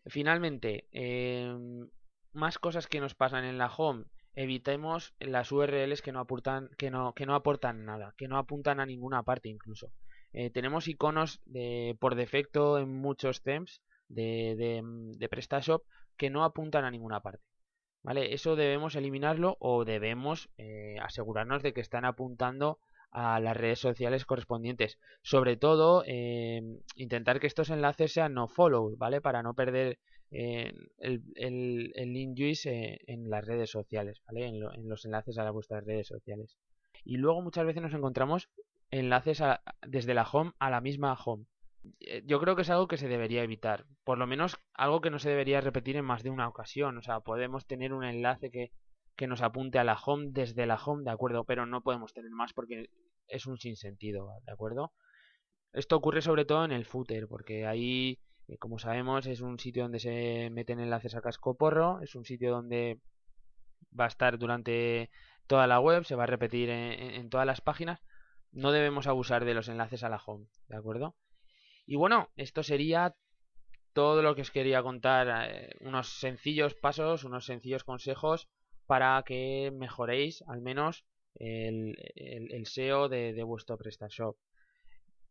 Finalmente, 0.07 0.89
eh, 0.91 1.55
más 2.33 2.59
cosas 2.59 2.87
que 2.87 3.01
nos 3.01 3.15
pasan 3.15 3.45
en 3.45 3.59
la 3.59 3.67
home. 3.69 4.07
Evitemos 4.35 5.15
las 5.19 5.53
URLs 5.53 6.01
que 6.01 6.13
no 6.13 6.21
aportan, 6.21 6.71
que 6.79 6.91
no, 6.91 7.13
que 7.13 7.27
no 7.27 7.35
aportan 7.35 7.85
nada, 7.85 8.15
que 8.17 8.27
no 8.27 8.39
apuntan 8.39 8.81
a 8.81 8.87
ninguna 8.87 9.23
parte 9.23 9.51
incluso. 9.51 9.93
Eh, 10.33 10.49
tenemos 10.49 10.89
iconos 10.89 11.43
de, 11.45 11.95
por 12.01 12.15
defecto 12.15 12.79
en 12.79 12.89
muchos 12.89 13.43
themes 13.43 13.83
de, 14.09 15.29
PrestaShop 15.31 15.85
que 16.17 16.31
no 16.31 16.43
apuntan 16.43 16.87
a 16.87 16.91
ninguna 16.91 17.21
parte. 17.21 17.45
¿Vale? 18.03 18.33
Eso 18.33 18.57
debemos 18.57 18.95
eliminarlo 18.95 19.59
o 19.61 19.85
debemos 19.85 20.49
asegurarnos 21.03 21.63
de 21.63 21.75
que 21.75 21.83
están 21.83 22.07
apuntando 22.07 22.79
a 23.11 23.41
las 23.41 23.57
redes 23.57 23.79
sociales 23.79 24.25
correspondientes. 24.25 24.99
Sobre 25.23 25.57
todo, 25.57 26.05
eh, 26.07 26.63
intentar 26.97 27.41
que 27.41 27.47
estos 27.47 27.71
enlaces 27.71 28.13
sean 28.13 28.35
no 28.35 28.49
follow, 28.49 28.97
¿vale? 28.97 29.21
Para 29.21 29.43
no 29.43 29.55
perder 29.55 29.99
eh, 30.31 30.73
el, 30.99 31.23
el, 31.37 31.93
el, 31.95 32.13
link 32.13 32.37
juice 32.37 32.71
eh, 32.71 33.01
en 33.07 33.31
las 33.31 33.45
redes 33.45 33.71
sociales, 33.71 34.21
¿vale? 34.27 34.47
En, 34.47 34.61
lo, 34.61 34.75
en, 34.75 34.89
los 34.89 35.05
enlaces 35.05 35.39
a 35.39 35.51
vuestras 35.51 35.85
redes 35.85 36.07
sociales. 36.07 36.57
Y 37.05 37.17
luego 37.17 37.41
muchas 37.41 37.65
veces 37.65 37.83
nos 37.83 37.95
encontramos 37.95 38.51
enlaces 38.91 39.41
a, 39.41 39.63
desde 39.87 40.15
la 40.15 40.25
home 40.25 40.53
a 40.59 40.71
la 40.71 40.81
misma 40.81 41.15
home. 41.15 41.47
Eh, 42.01 42.23
yo 42.27 42.41
creo 42.41 42.57
que 42.57 42.63
es 42.63 42.71
algo 42.71 42.89
que 42.89 42.99
se 42.99 43.09
debería 43.09 43.43
evitar. 43.43 43.87
Por 44.05 44.19
lo 44.19 44.27
menos 44.27 44.59
algo 44.75 45.01
que 45.01 45.11
no 45.11 45.19
se 45.19 45.31
debería 45.31 45.61
repetir 45.61 45.97
en 45.97 46.05
más 46.05 46.23
de 46.23 46.31
una 46.31 46.49
ocasión. 46.49 46.99
O 46.99 47.03
sea, 47.03 47.21
podemos 47.21 47.67
tener 47.67 47.93
un 47.93 48.05
enlace 48.05 48.51
que, 48.51 48.73
que 49.19 49.27
nos 49.27 49.43
apunte 49.43 49.81
a 49.81 49.85
la 49.85 49.99
home 49.99 50.29
desde 50.31 50.65
la 50.65 50.77
home, 50.77 51.03
¿de 51.03 51.11
acuerdo? 51.11 51.43
Pero 51.43 51.67
no 51.67 51.83
podemos 51.83 52.15
tener 52.15 52.31
más 52.31 52.53
porque 52.53 52.89
es 53.27 53.47
un 53.47 53.59
sinsentido, 53.59 54.31
¿de 54.47 54.53
acuerdo? 54.53 54.93
Esto 55.73 55.97
ocurre 55.97 56.23
sobre 56.23 56.45
todo 56.45 56.65
en 56.65 56.71
el 56.71 56.85
footer, 56.85 57.27
porque 57.27 57.67
ahí, 57.67 58.21
eh, 58.47 58.59
como 58.59 58.79
sabemos, 58.79 59.27
es 59.27 59.41
un 59.41 59.59
sitio 59.59 59.83
donde 59.83 59.99
se 59.99 60.51
meten 60.51 60.79
enlaces 60.79 61.17
a 61.17 61.21
casco 61.21 61.57
porro, 61.57 62.01
es 62.01 62.15
un 62.15 62.25
sitio 62.25 62.53
donde 62.53 63.01
va 63.99 64.05
a 64.05 64.09
estar 64.09 64.39
durante 64.39 65.11
toda 65.49 65.67
la 65.67 65.81
web, 65.81 66.05
se 66.05 66.15
va 66.15 66.23
a 66.23 66.27
repetir 66.27 66.71
en, 66.71 66.93
en 66.93 67.29
todas 67.29 67.47
las 67.47 67.61
páginas. 67.61 68.01
No 68.53 68.71
debemos 68.71 69.09
abusar 69.09 69.45
de 69.45 69.55
los 69.55 69.69
enlaces 69.69 70.05
a 70.05 70.09
la 70.09 70.23
home, 70.25 70.47
¿de 70.69 70.77
acuerdo? 70.77 71.17
Y 71.87 71.97
bueno, 71.97 72.29
esto 72.37 72.63
sería 72.63 73.17
todo 73.95 74.23
lo 74.23 74.37
que 74.37 74.43
os 74.43 74.53
quería 74.53 74.81
contar, 74.81 75.51
eh, 75.51 75.75
unos 75.81 76.21
sencillos 76.21 76.75
pasos, 76.77 77.25
unos 77.25 77.47
sencillos 77.47 77.83
consejos 77.83 78.49
para 78.89 79.23
que 79.23 79.71
mejoréis 79.73 80.43
al 80.49 80.63
menos 80.63 81.05
el, 81.35 81.95
SEO 82.65 83.09
de, 83.09 83.43
vuestro 83.45 83.77
PrestaShop. 83.77 84.37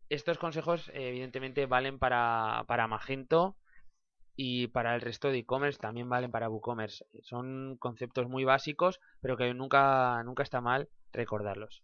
Estos 0.09 0.37
consejos 0.37 0.89
evidentemente 0.93 1.65
valen 1.65 1.97
para, 1.97 2.63
para 2.67 2.87
Magento 2.87 3.57
y 4.35 4.67
para 4.67 4.93
el 4.93 5.01
resto 5.01 5.31
de 5.31 5.39
e-commerce 5.39 5.79
también 5.79 6.07
valen 6.07 6.31
para 6.31 6.49
WooCommerce. 6.49 7.03
Son 7.23 7.75
conceptos 7.77 8.29
muy 8.29 8.43
básicos, 8.45 9.01
pero 9.21 9.35
que 9.35 9.51
nunca, 9.55 10.21
nunca 10.23 10.43
está 10.43 10.61
mal 10.61 10.87
recordarlos. 11.11 11.81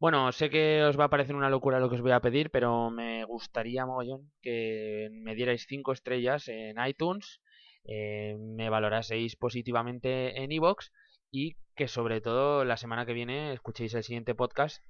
Bueno, 0.00 0.32
sé 0.32 0.50
que 0.50 0.82
os 0.82 0.98
va 0.98 1.04
a 1.04 1.10
parecer 1.10 1.36
una 1.36 1.48
locura 1.48 1.78
lo 1.78 1.88
que 1.88 1.94
os 1.94 2.02
voy 2.02 2.12
a 2.12 2.20
pedir, 2.20 2.50
pero 2.50 2.90
me 2.90 3.24
gustaría 3.24 3.86
mogollón 3.86 4.32
que 4.42 5.08
me 5.12 5.36
dierais 5.36 5.64
5 5.68 5.92
estrellas 5.92 6.48
en 6.48 6.76
iTunes, 6.84 7.40
eh, 7.84 8.36
me 8.38 8.70
valoraseis 8.70 9.36
positivamente 9.36 10.42
en 10.42 10.52
iVoox 10.52 10.90
y 11.30 11.56
que 11.74 11.88
sobre 11.88 12.20
todo 12.20 12.64
la 12.64 12.76
semana 12.76 13.06
que 13.06 13.12
viene 13.12 13.52
escuchéis 13.52 13.94
el 13.94 14.04
siguiente 14.04 14.34
podcast. 14.34 14.84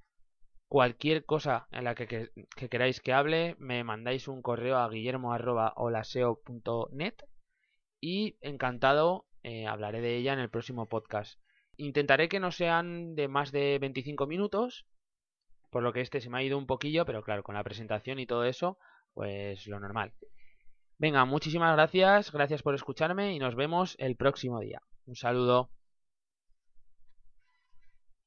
Cualquier 0.67 1.25
cosa 1.25 1.67
en 1.71 1.83
la 1.83 1.95
que, 1.95 2.07
que, 2.07 2.29
que 2.55 2.69
queráis 2.69 3.01
que 3.01 3.13
hable, 3.13 3.55
me 3.57 3.83
mandáis 3.83 4.27
un 4.27 4.41
correo 4.41 4.77
a 4.77 4.89
guillermo.olaseo.net 4.89 7.15
y 8.01 8.37
encantado 8.41 9.25
eh, 9.43 9.67
hablaré 9.67 10.01
de 10.01 10.17
ella 10.17 10.33
en 10.33 10.39
el 10.39 10.49
próximo 10.49 10.87
podcast. 10.87 11.39
Intentaré 11.77 12.27
que 12.27 12.39
no 12.39 12.51
sean 12.51 13.15
de 13.15 13.27
más 13.27 13.51
de 13.51 13.77
25 13.79 14.27
minutos, 14.27 14.85
por 15.69 15.83
lo 15.83 15.93
que 15.93 16.01
este 16.01 16.19
se 16.19 16.29
me 16.29 16.39
ha 16.39 16.43
ido 16.43 16.57
un 16.57 16.67
poquillo, 16.67 17.05
pero 17.05 17.23
claro, 17.23 17.43
con 17.43 17.55
la 17.55 17.63
presentación 17.63 18.19
y 18.19 18.25
todo 18.25 18.43
eso, 18.43 18.77
pues 19.13 19.65
lo 19.67 19.79
normal. 19.79 20.13
Venga, 20.99 21.23
muchísimas 21.25 21.73
gracias, 21.73 22.31
gracias 22.31 22.61
por 22.61 22.75
escucharme 22.75 23.33
y 23.33 23.39
nos 23.39 23.55
vemos 23.55 23.95
el 23.99 24.15
próximo 24.17 24.59
día. 24.59 24.81
Un 25.07 25.15
saludo. 25.15 25.71